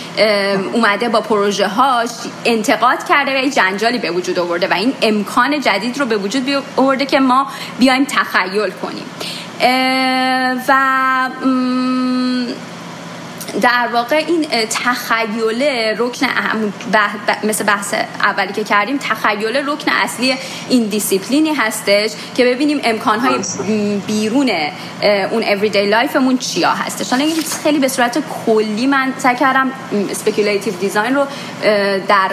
[0.73, 2.11] اومده با پروژه هاش
[2.45, 7.07] انتقاد کرده و جنجالی به وجود آورده و این امکان جدید رو به وجود آورده
[7.07, 7.47] که ما
[7.79, 9.05] بیایم تخیل کنیم.
[10.69, 10.75] و
[13.61, 15.63] در واقع این تخیل
[15.99, 16.73] رکن اهم
[17.45, 20.35] مثل بحث اولی که کردیم تخیل رکن اصلی
[20.69, 23.39] این دیسیپلینی هستش که ببینیم امکانهای
[24.07, 24.51] بیرون
[25.31, 27.11] اون everyday life مون چیا هستش.
[27.11, 27.25] حالا
[27.63, 29.73] خیلی به صورت کلی من سعی کردم
[30.11, 31.27] speculative design رو
[32.09, 32.31] در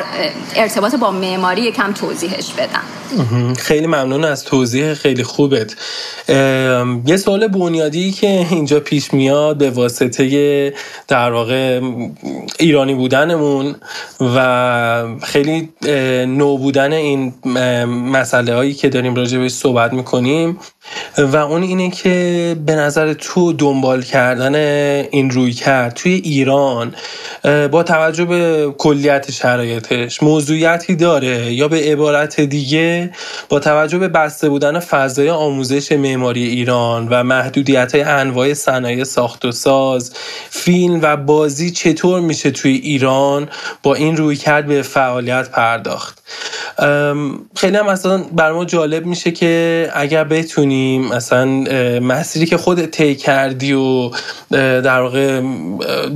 [0.55, 2.84] ارتباط با معماری یکم توضیحش بدم.
[3.57, 5.76] خیلی ممنون از توضیح خیلی خوبت.
[7.05, 10.74] یه سوال بنیادی که اینجا پیش میاد به واسطه
[11.07, 11.82] در واقع
[12.59, 13.76] ایرانی بودنمون
[14.36, 15.70] و خیلی
[16.28, 17.34] نو بودن این
[18.11, 20.57] مسئله هایی که داریم راجع بهش صحبت می‌کنیم
[21.18, 24.55] و اون اینه که به نظر تو دنبال کردن
[25.11, 26.95] این روی کرد توی ایران
[27.72, 33.04] با توجه به کلیت شرایطش موضوعیتی داره یا به عبارت دیگه
[33.49, 39.51] با توجه به بسته بودن فضای آموزش معماری ایران و محدودیت انواع صنایع ساخت و
[39.51, 40.13] ساز
[40.49, 43.49] فیلم و بازی چطور میشه توی ایران
[43.83, 46.25] با این روی کرد به فعالیت پرداخت؟
[47.55, 51.45] خیلی هم اصلا بر ما جالب میشه که اگر بتونیم مثلا
[51.99, 54.11] مسیری که خودت طی کردی و
[54.51, 55.41] در واقع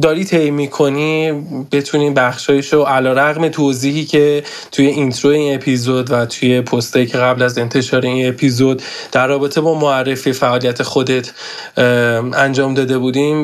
[0.01, 1.31] داری طی می‌کنی
[1.71, 7.17] بتونیم بخشایش رو علا رقم توضیحی که توی اینترو این اپیزود و توی پستی که
[7.17, 11.31] قبل از انتشار این اپیزود در رابطه با معرفی فعالیت خودت
[11.77, 13.37] انجام داده بودیم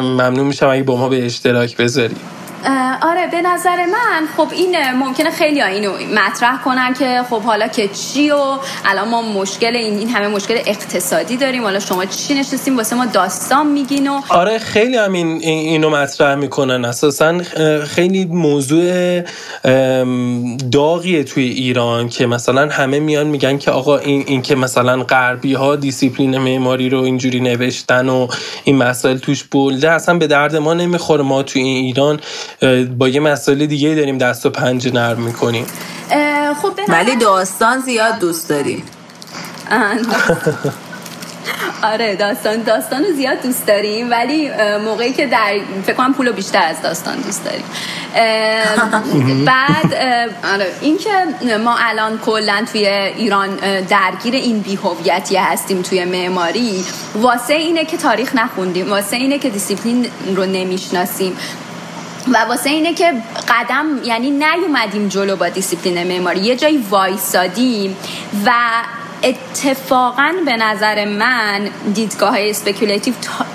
[0.00, 2.16] ممنون میشم اگه با ما به اشتراک بذاری
[3.02, 7.68] آره به نظر من خب این ممکنه خیلی ها اینو مطرح کنن که خب حالا
[7.68, 11.62] که چی و الان ما مشکل این, این همه مشکل اقتصادی داریم.
[11.62, 16.34] حالا شما چی نشستیم واسه ما داستان میگین و آره خیلی هم این اینو مطرح
[16.34, 16.84] می‌کنن.
[16.84, 17.38] اساسا
[17.84, 19.20] خیلی موضوع
[20.72, 25.54] داغیه توی ایران که مثلا همه میان میگن که آقا این, این که مثلا غربی
[25.54, 28.28] ها دیسیپلین معماری رو اینجوری نوشتن و
[28.64, 31.22] این مسائل توش بولده اصلا به درد ما نمی‌خوره.
[31.22, 32.20] ما توی این ایران
[32.98, 35.66] با یه مسئله دیگه داریم دست و پنجه نرم می‌کنیم.
[36.62, 38.82] خب ولی داستان زیاد دوست داریم.
[41.92, 44.50] آره داستان داستان رو زیاد دوست داریم ولی
[44.84, 47.64] موقعی که در فکر کنم پولو بیشتر از داستان دوست داریم.
[49.44, 49.94] بعد
[50.54, 51.10] آره این که
[51.56, 53.48] ما الان کلا توی ایران
[53.88, 56.84] درگیر این بیهویتی هستیم توی معماری
[57.14, 61.36] واسه اینه که تاریخ نخوندیم واسه اینه که دیسیپلین رو نمی‌شناسیم.
[62.28, 63.12] و واسه اینه که
[63.48, 67.96] قدم یعنی نیومدیم جلو با دیسیپلین معماری یه جایی وایسادیم
[68.46, 68.52] و
[69.22, 72.54] اتفاقا به نظر من دیدگاه های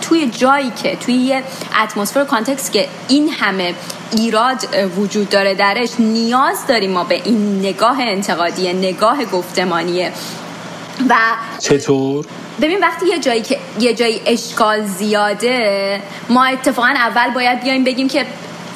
[0.02, 1.44] توی جایی که توی یه
[1.84, 3.74] اتمسفر context که این همه
[4.12, 4.58] ایراد
[4.98, 10.12] وجود داره درش نیاز داریم ما به این نگاه انتقادی نگاه گفتمانیه
[11.10, 11.16] و
[11.60, 12.26] چطور؟
[12.62, 18.08] ببین وقتی یه جایی که یه جایی اشکال زیاده ما اتفاقا اول باید بیایم بگیم
[18.08, 18.26] که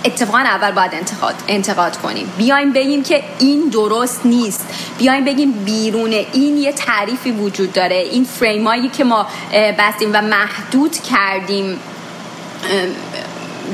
[0.06, 2.34] اتفاقا اول باید انتقاد, انتقاد کنیم.
[2.38, 4.68] بیایم بگیم که این درست نیست.
[4.98, 7.96] بیایم بگیم بیرون این یه تعریفی وجود داره.
[7.96, 11.80] این فریمایی که ما بستیم و محدود کردیم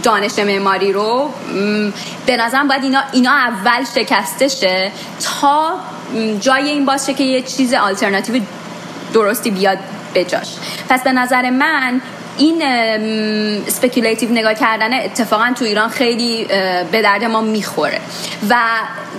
[0.04, 1.30] دانش معماری رو
[2.26, 4.92] به نظرم باید اینا, اینا اول شکسته شه
[5.42, 5.80] تا
[6.40, 8.42] جای این باشه که یه چیز آلترناتیو
[9.14, 9.78] درستی بیاد
[10.16, 10.48] بجاش
[10.90, 12.02] پس به نظر من
[12.38, 12.62] این
[13.68, 16.46] speculative نگاه کردن اتفاقا تو ایران خیلی
[16.92, 18.00] به درد ما می‌خوره.
[18.50, 18.56] و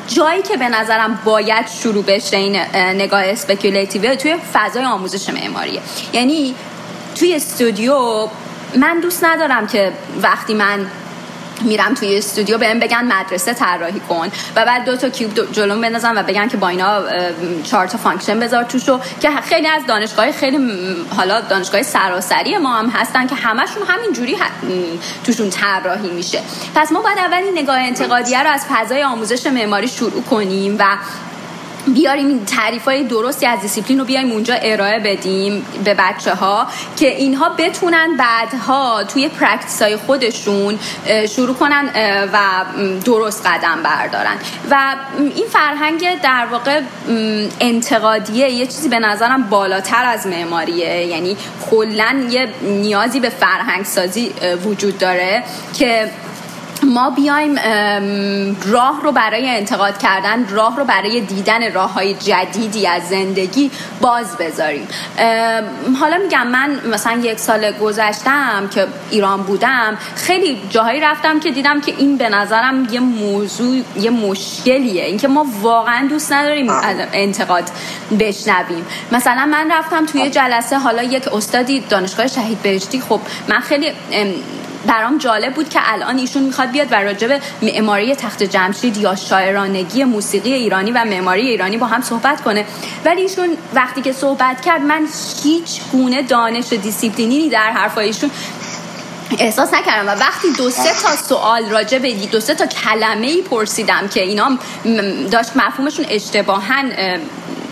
[0.06, 5.80] جایی که به نظرم باید شروع بشه این نگاه اسپکیولیتیو توی فضای آموزش معماریه.
[6.12, 6.54] یعنی
[7.14, 8.28] توی استودیو
[8.76, 9.92] من دوست ندارم که
[10.22, 10.86] وقتی من
[11.62, 16.18] میرم توی استودیو بهم بگن مدرسه طراحی کن و بعد دو تا cube جلوم بندازن
[16.18, 17.02] و بگن که با اینا
[17.64, 20.59] چهار تا function بذار توشو که خیلی از دانشگاه خیلی
[21.16, 24.36] حالا دانشگاه سراسری ما هم هستن که همشون همین جوری
[25.24, 26.40] توشون طراحی میشه.
[26.74, 30.84] پس ما باید اول این نگاه انتقادیه رو از فضای آموزش معماری شروع کنیم و
[31.95, 36.66] بیاریم این تعریف های درستی از دیسیپلین رو بیایم اونجا ارائه بدیم به بچه ها
[36.97, 40.78] که اینها بتونن بعدها توی practice های خودشون
[41.28, 41.91] شروع کنن
[42.32, 42.64] و
[43.05, 44.36] درست قدم بردارن.
[44.70, 46.80] و این فرهنگ در واقع
[47.61, 51.07] انتقادیه یه چیزی به نظرم بالاتر از معماریه.
[51.07, 51.36] یعنی
[51.70, 54.32] کلا یه نیازی به فرهنگ سازی
[54.64, 55.43] وجود داره
[55.78, 56.11] که
[56.82, 57.54] ما بیایم
[58.66, 63.70] راه رو برای انتقاد کردن راه رو برای دیدن راه های جدیدی از زندگی
[64.00, 64.88] باز بذاریم.
[66.00, 71.80] حالا میگم من مثلا یک سال گذشتم که ایران بودم خیلی جاهایی رفتم که دیدم
[71.80, 75.04] که این به نظرم یه موضوع یه مشکلیه.
[75.04, 76.66] اینکه ما واقعا دوست نداریم
[77.12, 77.64] انتقاد
[78.20, 78.86] بشنویم.
[79.12, 83.00] مثلا من رفتم توی جلسه حالا یک استادی دانشگاه شهید بهشتی.
[83.00, 83.92] خب من خیلی
[84.86, 90.04] برام جالب بود که الان ایشون می‌خواد بیاد و راجب معماری تخت جمشید یا شاعرانگی
[90.04, 92.64] موسیقی ایرانی و معماری ایرانی با هم صحبت کنه.
[93.04, 95.06] ولی ایشون وقتی که صحبت کرد من
[95.42, 98.30] هیچ گونه دانش دیسیپلینی در حرفایشون
[99.38, 100.08] احساس نکردم.
[100.08, 104.22] و وقتی دو سه تا سوال راجع به دو سه تا کلمه ای پرسیدم که
[104.22, 104.58] اینا
[105.30, 106.92] داشت مفهومشون اشتباهن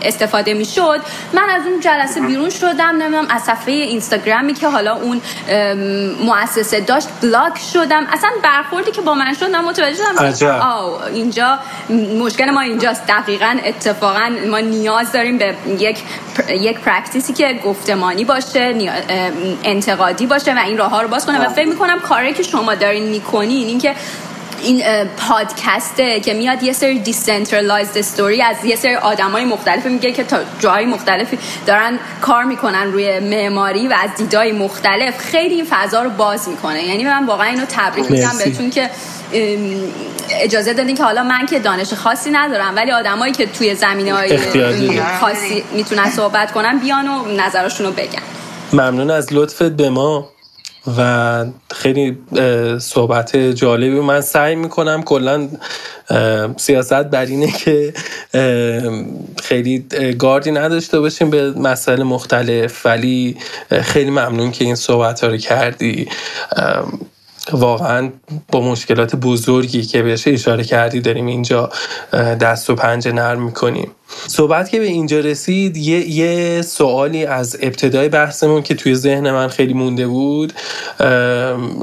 [0.07, 1.01] استفاده می‌شد.
[1.33, 5.21] من از اون جلسه بیرون شدم نمی‌دونم از صفحه اینستاگرامی که حالا اون
[6.25, 8.07] مؤسسه داشت بلاک شدم.
[8.13, 10.05] اصلا برخوردی که با من شد من متوجه
[10.35, 10.61] شدم.
[10.61, 11.59] آو اینجا
[12.19, 13.07] مشکل ما اینجاست.
[13.07, 15.99] دقیقا اتفاقا ما نیاز داریم به یک
[16.51, 18.75] یک practice ی که گفتمانی باشه
[19.65, 22.75] انتقادی باشه و این راه ها رو باز کنه و فکر می‌کنم کاری که شما
[22.75, 23.95] دارین می‌کنین این که
[24.63, 30.25] این پادکسته که میاد یه سری decentralized story از یه سری آدمای مختلف میگه که
[30.25, 35.19] تا جای مختلفی دارن کار می‌کنن روی معماری و از دیدای مختلف.
[35.19, 36.83] خیلی این فضا رو باز می‌کنه.
[36.85, 38.91] یعنی من واقعا اینو تبریک میگم بهتون که
[40.31, 44.39] اجازه دادین که حالا من که دانش خاصی ندارم ولی آدمایی که توی زمینه های
[45.21, 48.23] خاصی می‌تونن صحبت کنن بیان و نظرشون رو بگن.
[48.73, 50.29] ممنون از لطفت به ما.
[50.99, 52.19] و خیلی
[52.79, 54.01] صحبت جالبی.
[54.01, 55.49] من سعی می‌کنم کلا
[56.57, 57.95] سیاست بر اینه که
[59.43, 59.87] خیلی
[60.19, 62.87] گاردی نداشته باشیم به مسائل مختلف.
[62.87, 63.37] ولی
[63.71, 66.09] خیلی ممنون که این صحبت ها رو کردی.
[67.53, 68.11] واقعا
[68.53, 71.71] با مشکلات بزرگی که بهش اشاره کردی داریم اینجا
[72.13, 73.91] دست و پنجه نرم می‌کنیم.
[74.27, 79.49] صحبت که به اینجا رسید یه, یه سوالی از ابتدای بحثمون که توی ذهن من
[79.49, 80.53] خیلی مونده بود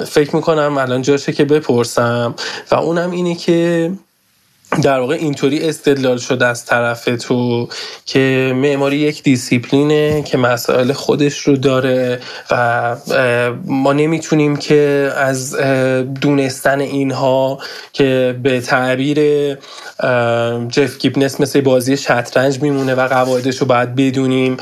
[0.05, 2.35] فکر می‌کنم الان جاشه که بپرسم
[2.71, 3.91] و اونم اینه که
[4.81, 7.67] در واقع اینطوری استدلال شده از طرف تو
[8.05, 12.19] که معماری یک دیسیپلینه که مسائل خودش رو داره
[12.51, 12.95] و
[13.65, 15.55] ما نمی‌تونیم که از
[16.21, 17.59] دونستن اینها
[17.93, 19.19] که به تعبیر
[20.69, 24.57] جف گیبنس مثل بازی شطرنج میمونه و قواعدش رو باید بدونیم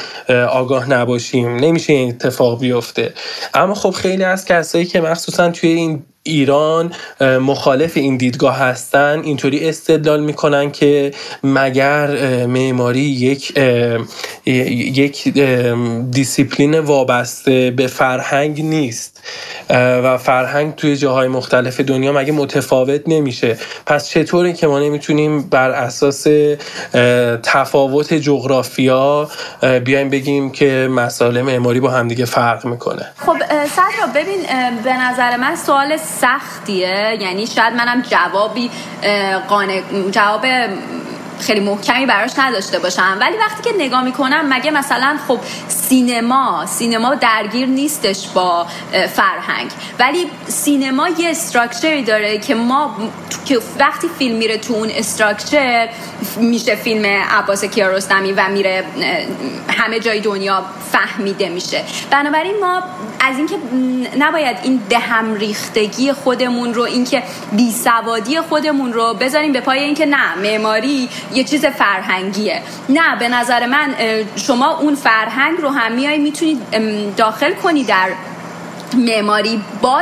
[0.50, 1.56] آگاه نباشیم.
[1.56, 3.14] نمیشه این اتفاق بیفته.
[3.54, 9.70] اما خب خیلی از کسایی که مخصوصا توی این ایران مخالف این دیدگاه هستن اینطوری
[9.70, 11.14] استدلال می‌کنن که
[11.44, 12.08] مگر
[12.46, 13.54] معماری یک
[14.46, 15.28] یک
[16.12, 19.21] دیسیپلین وابسته به فرهنگ نیست.
[19.70, 23.58] و فرهنگ توی جاهای مختلف دنیا مگه متفاوت نمیشه.
[23.86, 26.28] پس چطوره که ما نمی‌تونیم بر اساس
[27.44, 29.30] تفاوت جغرافیا
[29.86, 34.40] بیایم بگیم که مسائل معماری با همدیگه فرق می‌کنه؟ خب صدرا ببین
[34.84, 37.18] به نظر من سوال سختیه.
[37.22, 38.70] یعنی شاید منم جوابی
[39.48, 40.46] قانع جواب
[41.42, 43.18] خیلی محکمی براش نداشته باشم.
[43.22, 49.72] ولی وقتی که نگاه می‌کنم مگه مثلا خب سینما سینما درگیر نیستش با فرهنگ.
[50.00, 52.96] ولی سینما یه استراکچری داره که ما
[53.46, 55.90] که وقتی فیلم میره تو اون استراکچر
[56.38, 58.84] میشه فیلم عباس کیارستمی و میره
[59.70, 61.84] همه جای دنیا فهمیده میشه.
[62.12, 62.84] بنابراین ما
[63.20, 63.56] از اینکه
[64.20, 70.36] نباید این دهم ریختگی خودمون رو اینکه بیسوادی خودمون رو بذاریم به پای اینکه نه
[70.36, 72.62] معماری یه چیز فرهنگیه.
[72.90, 73.96] نه به نظر من
[74.36, 76.60] شما اون فرهنگ رو هم میای می‌تونید
[77.16, 78.10] داخل کنی در
[78.96, 80.02] معماری با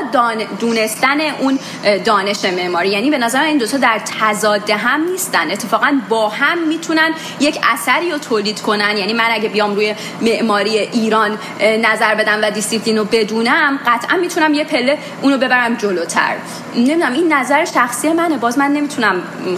[0.60, 1.60] دونستن اون
[2.06, 2.90] دانش معماری.
[2.90, 5.52] یعنی به نظر این دوتا در تضاد هم نیستن.
[5.52, 8.98] اتفاقا با هم می‌تونن یک اثری رو تولید کنن.
[8.98, 14.54] یعنی من اگه بیام روی معماری ایران نظر بدم و دیسیپلین رو بدونم قطعا می‌تونم
[14.54, 16.36] یه پله اونو ببرم جلوتر.
[16.76, 18.38] نمی‌دونم این نظر شخصی منه.
[18.38, 19.16] باز من نمی‌تونم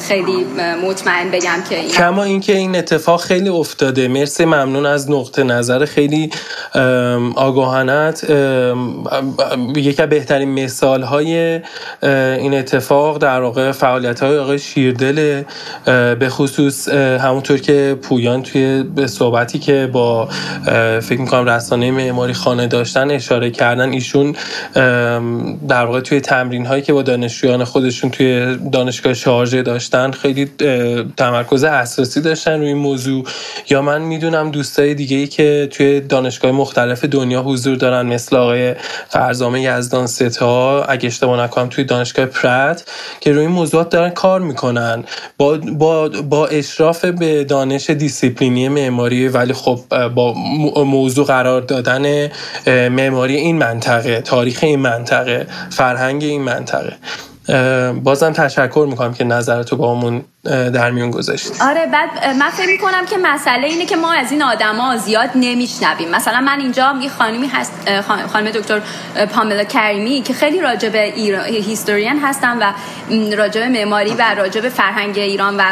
[0.07, 0.45] خیلی
[0.83, 4.07] مطمئن بگم که این کما اینکه این اتفاق خیلی افتاده.
[4.07, 5.85] مرسی ممنون از نقطه نظر.
[5.85, 6.31] خیلی
[7.35, 8.25] آگاهانت.
[9.75, 11.59] یکی از بهترین مثال های
[12.03, 15.43] این اتفاق در واقع فعالیت های آقای شیردل
[16.19, 20.29] به خصوص همونطور که پویان توی صحبتی که با
[21.01, 24.35] فکر می‌کنم رسانه معماری خانه داشتن اشاره کردن ایشون
[25.67, 30.51] در واقع توی تمرین هایی که با دانشجویان خودشون توی دانشگاه شارژه داشتن خیلی
[31.17, 33.23] تمرکز اساسی داشتن روی این موضوع.
[33.69, 38.75] یا من می‌دونم دوستای دیگه ای که توی دانشگاه مختلف دنیا حضور دارن مثل آقای
[39.11, 42.83] فرزامه یزدان ستا اگه اشتباه نکنم توی دانشگاه پرت
[43.19, 45.03] که روی این موضوعات دارن کار می‌کنن.
[45.37, 50.33] با, با, با اشراف به دانش دیسیپلینی معماری ولی خب با
[50.83, 52.29] موضوع قرار دادن
[52.67, 56.93] معماری این منطقه تاریخ این منطقه فرهنگ این منطقه.
[58.03, 61.49] بازم تشکر می‌کنم که نظرتو با همون در میون گذاشتی.
[61.61, 66.09] آره بعد من فکر می‌کنم که مسئله اینه که ما از این آدما زیاد نمیشنویم.
[66.09, 67.73] مثلا من اینجا یه خانمی هست
[68.33, 68.81] خانم دکتر
[69.33, 72.73] پاملا کریمی که خیلی راجب ایران هیستورین هستن و
[73.35, 75.63] راجب معماری و راجب فرهنگ ایران و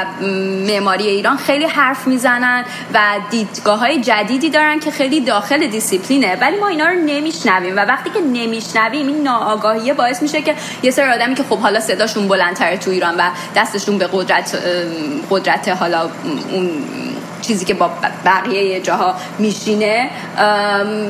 [0.67, 2.99] معماری ایران خیلی حرف می‌زنن و
[3.29, 6.37] دیدگاه های جدیدی دارن که خیلی داخل دیسیپلینه.
[6.41, 10.91] ولی ما اینا رو نمیشنویم و وقتی که نمیشنویم این ناآگاهی باعث میشه که یه
[10.91, 14.58] سری آدمی که خب حالا صداشون بلندتره تو ایران و دستشون به قدرت
[15.29, 16.09] قدرت حالا
[16.51, 16.69] اون
[17.41, 17.91] چیزی که با
[18.25, 20.09] بقیه جاها میشینه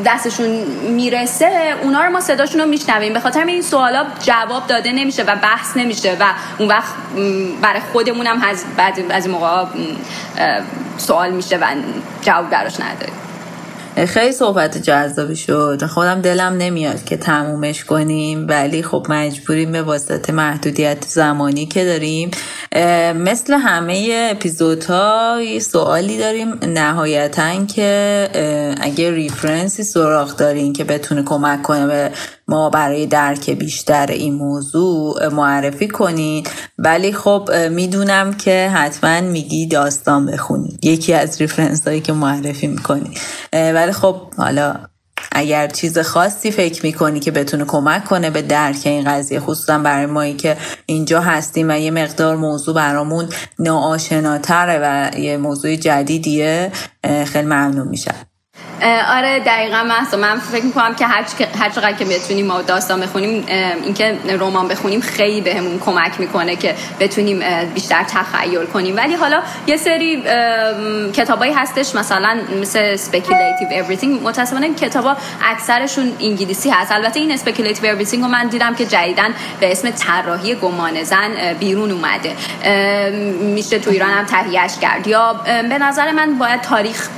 [0.06, 0.48] دستشون
[0.90, 3.14] می‌رسه اونا رو ما صداشون رو میشنویم.
[3.14, 6.26] به خاطر این سوالا جواب داده نمیشه و بحث نمیشه و
[6.60, 6.94] اون وقت
[7.62, 9.66] برای خودمون هم از بعد از موقع
[10.98, 11.66] سوال میشه و
[12.22, 13.14] جواب براش نداریم.
[14.06, 15.86] خیلی صحبت جذابی شد.
[15.86, 22.32] خودم دلم نمیاد که تمومش کنیم ولی خب مجبوریم به واسطه محدودیت زمانی که داریم.
[23.16, 26.60] مثل همه اپیزودها سوالی داریم.
[26.64, 28.30] نهایتا که
[28.82, 32.12] اگه ریفرنسی سراغ دارین که بتونه کمک کنه به
[32.50, 36.44] ما برای درک بیشتر این موضوع معرفی کنین
[36.78, 43.14] ولی خب می‌دونم که حتما میگی داستان بخونید یکی از ریفرنس هایی که معرفی می‌کنی.
[43.54, 44.76] ولی خب حالا
[45.32, 50.06] اگر چیز خاصی فکر می‌کنی که بتونه کمک کنه به درک این قضیه خصوصا برای
[50.06, 53.30] مایی که اینجا هستیم و یه مقدار موضوع برامون
[53.60, 56.72] ناآشناتره و یه موضوع جدیدیه
[57.26, 58.29] خیلی ممنون میشم.
[59.08, 61.06] آره دقیقا محسا من فکر می‌کنم که
[61.60, 63.46] هر چقدر که بتونیم ما داستان بخونیم
[63.84, 68.98] اینکه رمان بخونیم خیلی بهمون کمک می‌کنه که بتونیم بیشتر تخیل کنیم.
[68.98, 70.24] ولی حالا یه سری
[71.14, 74.24] کتابایی هستش مثلا مثل speculative everything.
[74.24, 76.92] متاسفانه کتابا اکثرشون انگلیسی هست.
[76.92, 81.92] البته این speculative everything رو من دیدم که جدیدن به اسم طراحی گمان زن بیرون
[81.92, 82.36] اومده.
[83.42, 85.08] میشه تو ایران هم تهیهش کرد.
[85.08, 87.10] یا به نظر من باید تاریخ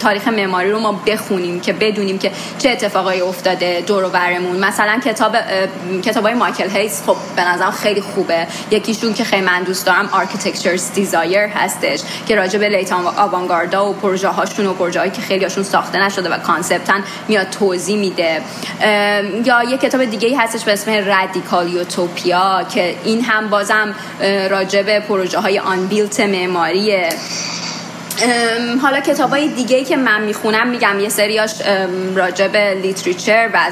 [0.00, 4.56] تاریخ معماری رو ما بخونیم که بدونیم که چه اتفاقایی افتاده دور و برمون.
[4.56, 5.36] مثلا کتاب
[6.04, 8.46] کتابای مایکل هیس خب به نظرم خیلی خوبه.
[8.70, 13.90] یکیشون که خیلی من دوست دارم Architecture's Desire هستش که راجع به late avant-garde ا
[13.90, 17.98] و پروژه هاشون و پروژه که خیلی هاشون ساخته نشده و concept ان میاد توضیح
[17.98, 18.42] میده.
[19.44, 23.94] یا یه کتاب دیگه هستش به اسم Radical Utopia که این هم بازم
[24.50, 27.08] راجع به پروژه های unbuilt معماریه.
[28.82, 31.50] حالا کتاب های دیگه که من می‌خونم میگم یه سریاش
[32.14, 33.70] راجع به literature و,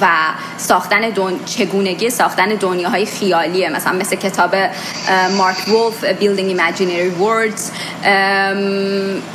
[0.00, 0.08] و
[0.56, 1.44] ساختن دون...
[1.44, 3.68] چگونگی ساختن دنیاهای خیالیه.
[3.68, 4.54] مثلا مثل کتاب
[5.36, 7.62] مارک وولف Building Imaginary Worlds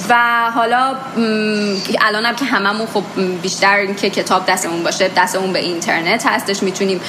[0.10, 0.16] و
[0.56, 0.96] حالا
[2.02, 3.04] الانم که هممون خب
[3.42, 6.64] بیشتر که کتاب دستمون باشه دستمون به اینترنت هستش.
[6.64, 7.02] می‌تونیم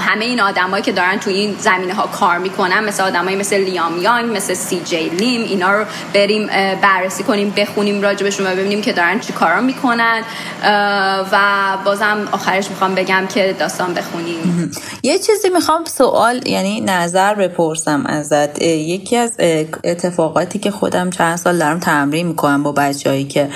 [0.00, 4.02] همه این آدمایی که دارن تو این زمینه ها کار می‌کنن مثل آدمایی مثل لیام
[4.02, 5.84] یانگ مثل سی جی لیم اینا رو
[6.26, 6.46] بریم
[6.82, 10.22] بررسی کنیم بخونیم راجبشون و ببینیم که دارن چی کارا می‌کنن.
[11.32, 11.38] و
[11.84, 14.70] بازم آخرش می‌خوام بگم که داستان بخونیم.
[15.02, 18.62] یه چیزی می‌خوام سوال یعنی نظر بپرسم ازت.
[18.62, 19.32] یکی از
[19.84, 23.48] اتفاقاتی که خودم چند سال دارم تمرین می‌کنم با بچههایی که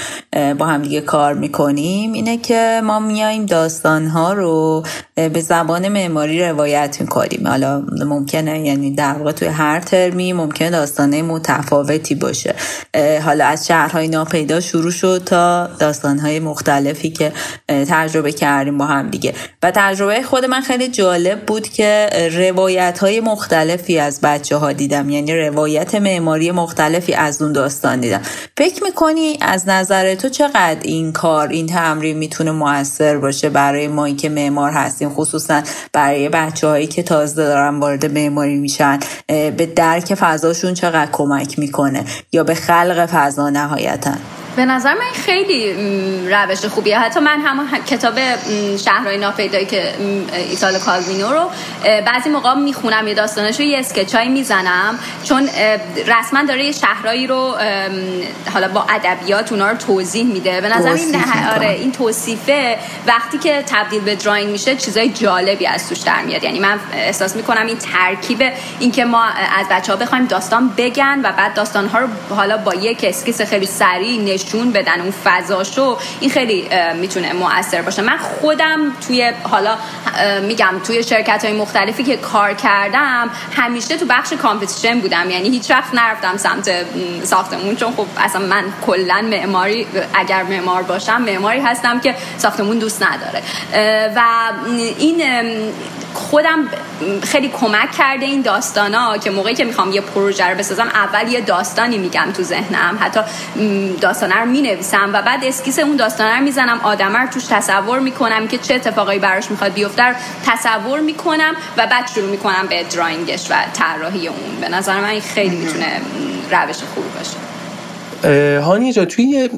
[0.58, 4.82] با هم دیگه کار می‌کنیم اینه که ما میایم داستانها رو
[5.14, 7.48] به زبان معماری روایت می‌کنیم.
[7.48, 12.54] حالا ممکنه یعنی در واقع توی هر ترمی ممکنه داستانه متفاوتی باشه.
[13.24, 17.32] حالا از شهرهای ناپیدا شروع شد تا داستانهای مختلفی که
[17.68, 19.34] تجربه کردیم با هم دیگه.
[19.62, 25.11] و تجربه خود من خیلی جالب بود که روایت های مختلفی از بچه ها دیدم.
[25.11, 28.20] یعنی روایت معماری مختلفی از اون داستان دیدم.
[28.56, 34.14] فکر می‌کنی از نظر تو چقدر این کار این تمرین می‌تونه موثر باشه برای مایی
[34.14, 38.98] که معمار هستیم؟ خصوصا برای بچه هایی که تازه دارن وارد معماری میشن
[39.28, 44.12] به درک فضاشون چقدر کمک می‌کنه؟ یا به خلق فضا نهایتا.
[44.61, 45.74] به نظر من خیلی
[46.28, 46.98] روش خوبیه.
[46.98, 48.14] حتی من همون کتاب
[48.84, 49.94] شهرهای ناپیدایی که
[50.50, 51.50] ایتال کالوینو رو
[51.84, 54.98] بعضی موقع می‌خونم یه داستانش رو یه sketch ایی می‌زنم.
[55.24, 55.48] چون
[56.06, 57.54] رسما داره یه شهرهایی رو
[58.52, 60.61] حالا با ادبیات اونا رو توضیح میده.
[60.61, 61.16] به نظر این
[61.54, 66.44] آره این توصیفه وقتی که تبدیل به drawing میشه چیزای جالبی از توش در میاد.
[66.44, 69.24] یعنی من احساس می‌کنم این ترکیب اینکه ما
[69.58, 73.40] از بچه ها بخوایم داستان بگن و بعد داستان ها رو حالا با یک اسکیس
[73.42, 78.03] خیلی سریع نشون بدن اون فضاشو این خیلی می‌تونه موثر باشه.
[78.03, 79.76] من خودم توی حالا
[80.42, 85.30] میگم توی شرکت های مختلفی که کار کردم همیشه تو بخش competition بودم.
[85.30, 86.70] یعنی هیچ وقت نرفتم سمت
[87.24, 93.03] ساختمون چون خب اصلا من کلا معماری اگر معمار باشم معماری هستم که ساختمون دوست
[93.03, 93.42] نداره.
[94.16, 94.22] و
[94.98, 95.22] این
[96.14, 96.68] خودم
[97.22, 101.40] خیلی کمک کرده این داستانا که موقعی که می‌خوام یه پروژه رو بسازم اول یه
[101.40, 102.98] داستانی میگم تو ذهنم.
[103.01, 103.20] حتی
[104.31, 106.81] داستانه رو می‌نویسم و بعد اسکیس اون داستانه رو می‌زنم.
[106.83, 110.14] آدم رو توش تصور می‌کنم که چه اتفاقایی براش می‌خواد بیفته
[110.47, 114.61] تصور می‌کنم و بعد شروع می‌کنم به دراینگش و طراحی اون.
[114.61, 116.01] به نظر من خیلی می‌تونه
[116.51, 117.49] روش خوبی باشه.
[118.62, 119.48] هانی جا توی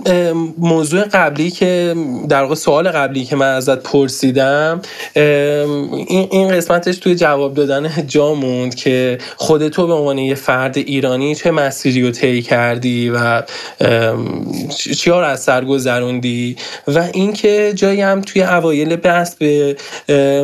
[0.58, 1.94] موضوع قبلی که
[2.28, 4.80] در واقع سوال قبلی که من ازت پرسیدم
[6.30, 11.50] این قسمتش توی جواب دادن جا موند که خودتو به عنوان یه فرد ایرانی چه
[11.50, 13.42] مسیری رو طی کردی و
[14.96, 16.56] چیا رو از سر گذروندی؟
[16.88, 19.76] و اینکه جایی هم توی اوایل بحث به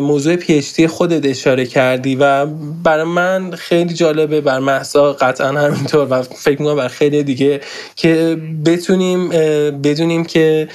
[0.02, 2.46] موضوع پیشتی خودت اشاره کردی و
[2.84, 7.60] برای من خیلی جالبه بر محسا قطعا همینطور و فکر می‌کنم بر خیلی دیگه
[7.96, 9.28] که که بتونیم
[9.82, 10.68] بدونیم که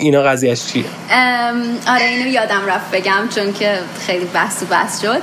[0.00, 0.84] اینا قضیهش چیه.
[1.88, 5.22] آره اینو یادم رفت بگم چون که خیلی بحث و بحث شد.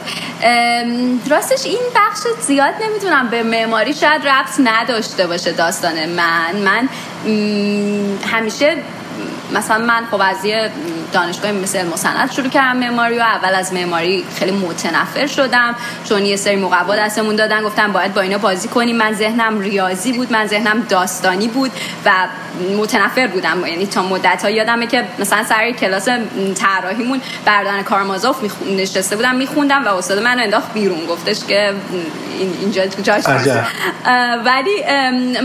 [1.29, 6.55] راستش این بخش زیاد نمی‌تونم به معماری شاید ربط نداشته باشه داستان من.
[6.55, 6.89] من
[8.27, 8.75] همیشه
[9.53, 10.69] مثلا من خب از یه
[11.11, 15.75] دانشگاه مثل مصنعت شروع کردم معماری و اول از معماری خیلی متنفر شدم.
[16.09, 18.95] چون یه سری مقوا دستمون دادن گفتم باید با اینا بازی کنیم.
[18.95, 21.71] من ذهنم ریاضی بود من ذهنم داستانی بود
[22.05, 22.11] و
[22.77, 23.65] متنفر بودم.
[23.65, 26.07] یعنی تا مدت ها یادمه که مثلا سر کلاس
[26.55, 28.37] طراحیمون بردان کارمازوف
[28.77, 31.05] نشسته بودم میخوندم و استاد من انداخت بیرون.
[31.05, 31.73] گفتش که
[32.61, 33.23] اینجا جاش
[34.45, 34.83] ولی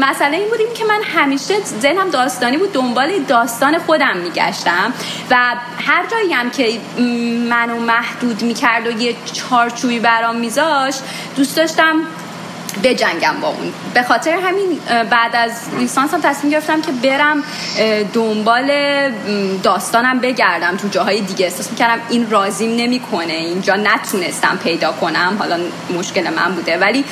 [0.00, 2.72] مسئله این بودیم که من همیشه ذهنم داستانی بود.
[2.72, 4.92] دنبال داستان خودم میگشتم
[5.30, 5.55] و
[5.86, 6.80] هر جایی هم که
[7.48, 11.02] منو محدود می‌کرد و یه چارچوبی برام میذاشت
[11.36, 11.96] دوست داشتم
[12.82, 13.72] بجنگم با اون.
[13.94, 14.78] به خاطر همین
[15.10, 17.42] بعد از لیسانس هم تصمیم گرفتم که برم
[18.12, 18.70] دنبال
[19.62, 21.46] داستانم بگردم تو جاهای دیگه.
[21.46, 23.32] احساس می‌کردم این رازیم نمی‌کنه.
[23.32, 25.36] اینجا نتونستم پیدا کنم.
[25.38, 25.58] حالا
[25.98, 26.78] مشکل من بوده.
[26.78, 27.04] ولی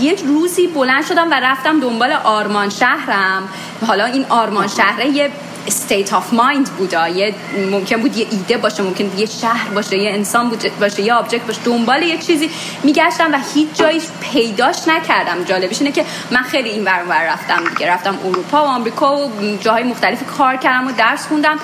[0.00, 3.48] یه روزی بلند شدم و رفتم دنبال آرمان شهرم.
[3.86, 5.30] حالا این آرمان شهره یه
[5.70, 7.34] state of mind بوده یه
[7.70, 11.46] ممکن بود یه ایده باشه ممکن بود یه شهر باشه یه انسان باشه یه object
[11.46, 12.50] باشه دنبال یه چیزی
[12.82, 15.44] میگشتم و هیچ جایی پیداش نکردم.
[15.44, 17.92] جالبش اینه که من خیلی این ور رفتم دیگه.
[17.92, 19.30] رفتم اروپا و آمریکا و
[19.60, 21.58] جاهای مختلفی کار کردم و درس خوندم.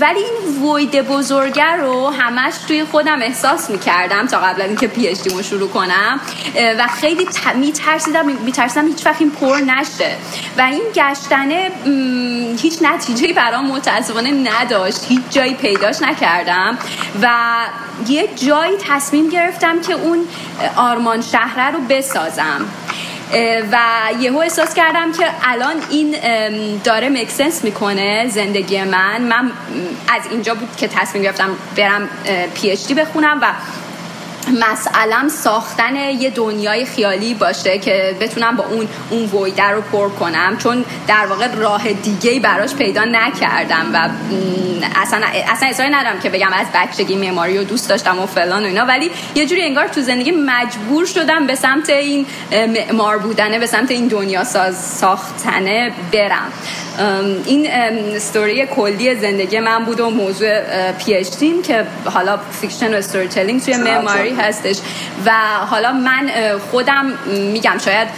[0.00, 5.68] ولی این void بزرگه رو همش توی خودم احساس می‌کردم تا قبل اینکه PhD شروع
[5.68, 6.20] کنم.
[6.78, 10.16] و خیلی میترسیدم میترسیدم هیچ وقت این پر نشه.
[10.58, 11.70] و این گشتنه
[12.62, 13.05] هیچ نتیجه
[13.36, 15.04] برام متاسفانه نداشت.
[15.08, 16.78] هیچ جایی پیداش نکردم
[17.22, 17.28] و
[18.08, 20.18] یه جایی تصمیم گرفتم که اون
[20.76, 22.66] آرمان شهره رو بسازم.
[23.72, 23.78] و
[24.20, 26.16] یهو احساس کردم که الان این
[26.84, 29.22] داره مکسنس می‌کنه زندگی من.
[29.22, 29.50] من
[30.08, 32.08] از اینجا بود که تصمیم گرفتم برم
[32.54, 33.46] پی بخونم و
[34.48, 40.56] مسئلم ساختن یه دنیای خیالی باشه که بتونم با اون اون ویده رو پر کنم.
[40.56, 44.08] چون در واقع راه دیگه براش پیدا نکردم و
[45.02, 48.84] اصلا اصلا ندارم که بگم از بچگی معماری رو دوست داشتم و فلان و اینا.
[48.84, 53.90] ولی یه جوری انگار تو زندگی مجبور شدم به سمت این معمار بودنه به سمت
[53.90, 56.52] این دنیا ساز ساختنه برم.
[57.46, 60.60] این استوری کلی زندگی من بود و موضوع
[60.92, 61.28] PhD
[61.64, 64.76] که حالا fiction و storytelling توی معماری هستش.
[65.26, 65.32] و
[65.70, 66.30] حالا من
[66.70, 67.06] خودم
[67.52, 68.08] میگم شاید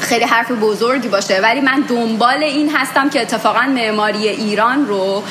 [0.00, 5.22] خیلی حرف بزرگی باشه ولی من دنبال این هستم که اتفاقا معماری ایران رو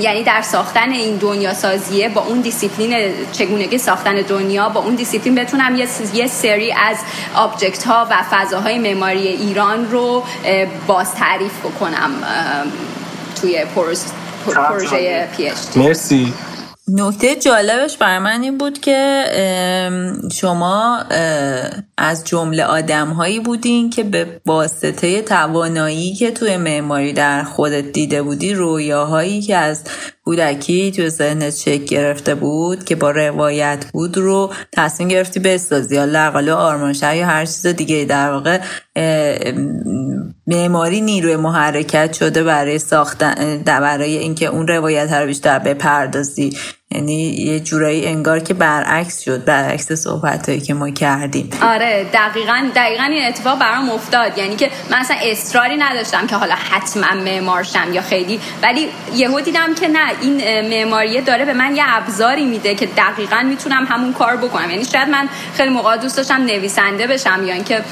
[0.00, 5.34] یعنی در ساختن این دنیا سازیه با اون دیسیپلین چگونگی ساختن دنیا با اون دیسیپلین
[5.34, 6.96] بتونم یه, یه سری از
[7.34, 10.24] object ها و فضاهای معماری ایران رو
[10.86, 12.10] باز تعریف بکنم
[13.40, 16.34] توی پروژه پی مرسی.
[16.88, 19.24] نکته جالبش بر من این بود که
[20.32, 21.04] شما
[22.02, 28.22] از جمله آدم هایی بودین که به واسطه توانایی که توی معماری در خودت دیده
[28.22, 29.84] بودی رویاهایی که از
[30.24, 35.94] کودکی توی ذهنت شکل گرفته بود که با روایت بود رو تصمیم گرفتی بسازی.
[35.94, 38.04] یا لقاله آرمانشهر یا هر چیز دیگه.
[38.04, 38.60] در واقع
[40.46, 46.56] معماری نیروی محرکت شده برای ساختن برای اینکه اون روایت رو بیشتر بپردازی.
[46.94, 51.50] یعنی یه جورایی انگار که برعکس شد برعکس صحبت هایی که ما کردیم.
[51.62, 54.38] آره دقیقا دقیقا این اتفاق برام افتاد.
[54.38, 59.40] یعنی که من اصلا اصراری نداشتم که حالا حتما معمار شم یا خیلی ولی یهو
[59.40, 64.12] دیدم که نه این معماریه داره به من یه ابزاری میده که دقیقا می‌تونم همون
[64.12, 64.70] کار بکنم.
[64.70, 67.82] یعنی شاید من خیلی موقع دوست داشتم نویسنده بشم یا اینکه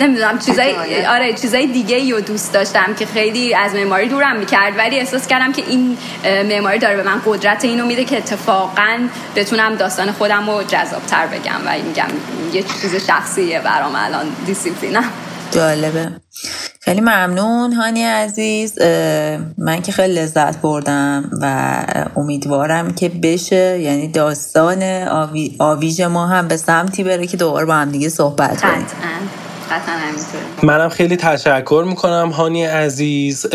[0.00, 0.74] نمی‌دونم چیزای
[1.06, 4.72] آره چیزای دیگه رو دوست داشتم که خیلی از معماری دورم می‌کرد.
[4.78, 8.98] ولی احساس کردم که این معماری داره به من قدرت اینو میده که اتفاقا
[9.36, 11.60] بتونم داستان خودم رو جذابتر بگم.
[11.66, 12.08] و میگم
[12.52, 15.04] یه چیز شخصیه برام الان دیسیپلینم
[15.50, 16.10] جالبه.
[16.80, 18.78] خیلی ممنون هانی عزیز.
[19.58, 21.74] من که خیلی لذت بردم و
[22.16, 23.80] امیدوارم که بشه.
[23.80, 25.56] یعنی داستان آوی...
[25.58, 28.86] آویژ ما هم به سمتی بره که دوباره با هم دیگه صحبت کنیم.
[30.62, 33.46] منم خیلی تشکر می‌کنم هانی عزیز.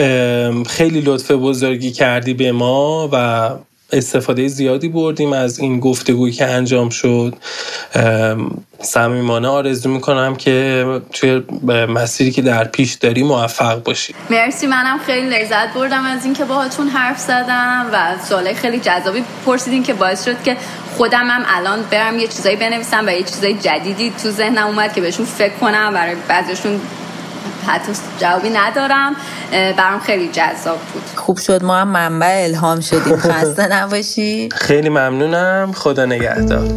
[0.67, 3.49] خیلی لطف بزرگی کردی به ما و
[3.91, 7.35] استفاده زیادی بردیم از این گفتگویی که انجام شد.
[8.81, 11.41] صمیمانه آرزو می‌کنم که توی
[11.89, 16.87] مسیری که در پیش داری موفق باشی مرسی منم خیلی لذت بردم از اینکه باهاتون
[16.87, 20.57] حرف زدم و سوالای خیلی جذابی پرسیدین که باعث شد که
[20.97, 25.01] خودم هم الان برم یه چیزایی بنویسم و یه چیزای جدیدی تو ذهنم اومد که
[25.01, 26.81] بهشون فکر کنم برای بعضیشون
[27.67, 29.15] حتی جوابی ندارم.
[29.51, 31.03] برام خیلی جذاب بود.
[31.15, 31.63] خوب شد.
[31.63, 33.17] ما هم منبع الهام شدیم.
[33.17, 34.49] خسته نباشی.
[34.51, 35.71] خیلی ممنونم.
[35.75, 36.67] خدا نگهدار.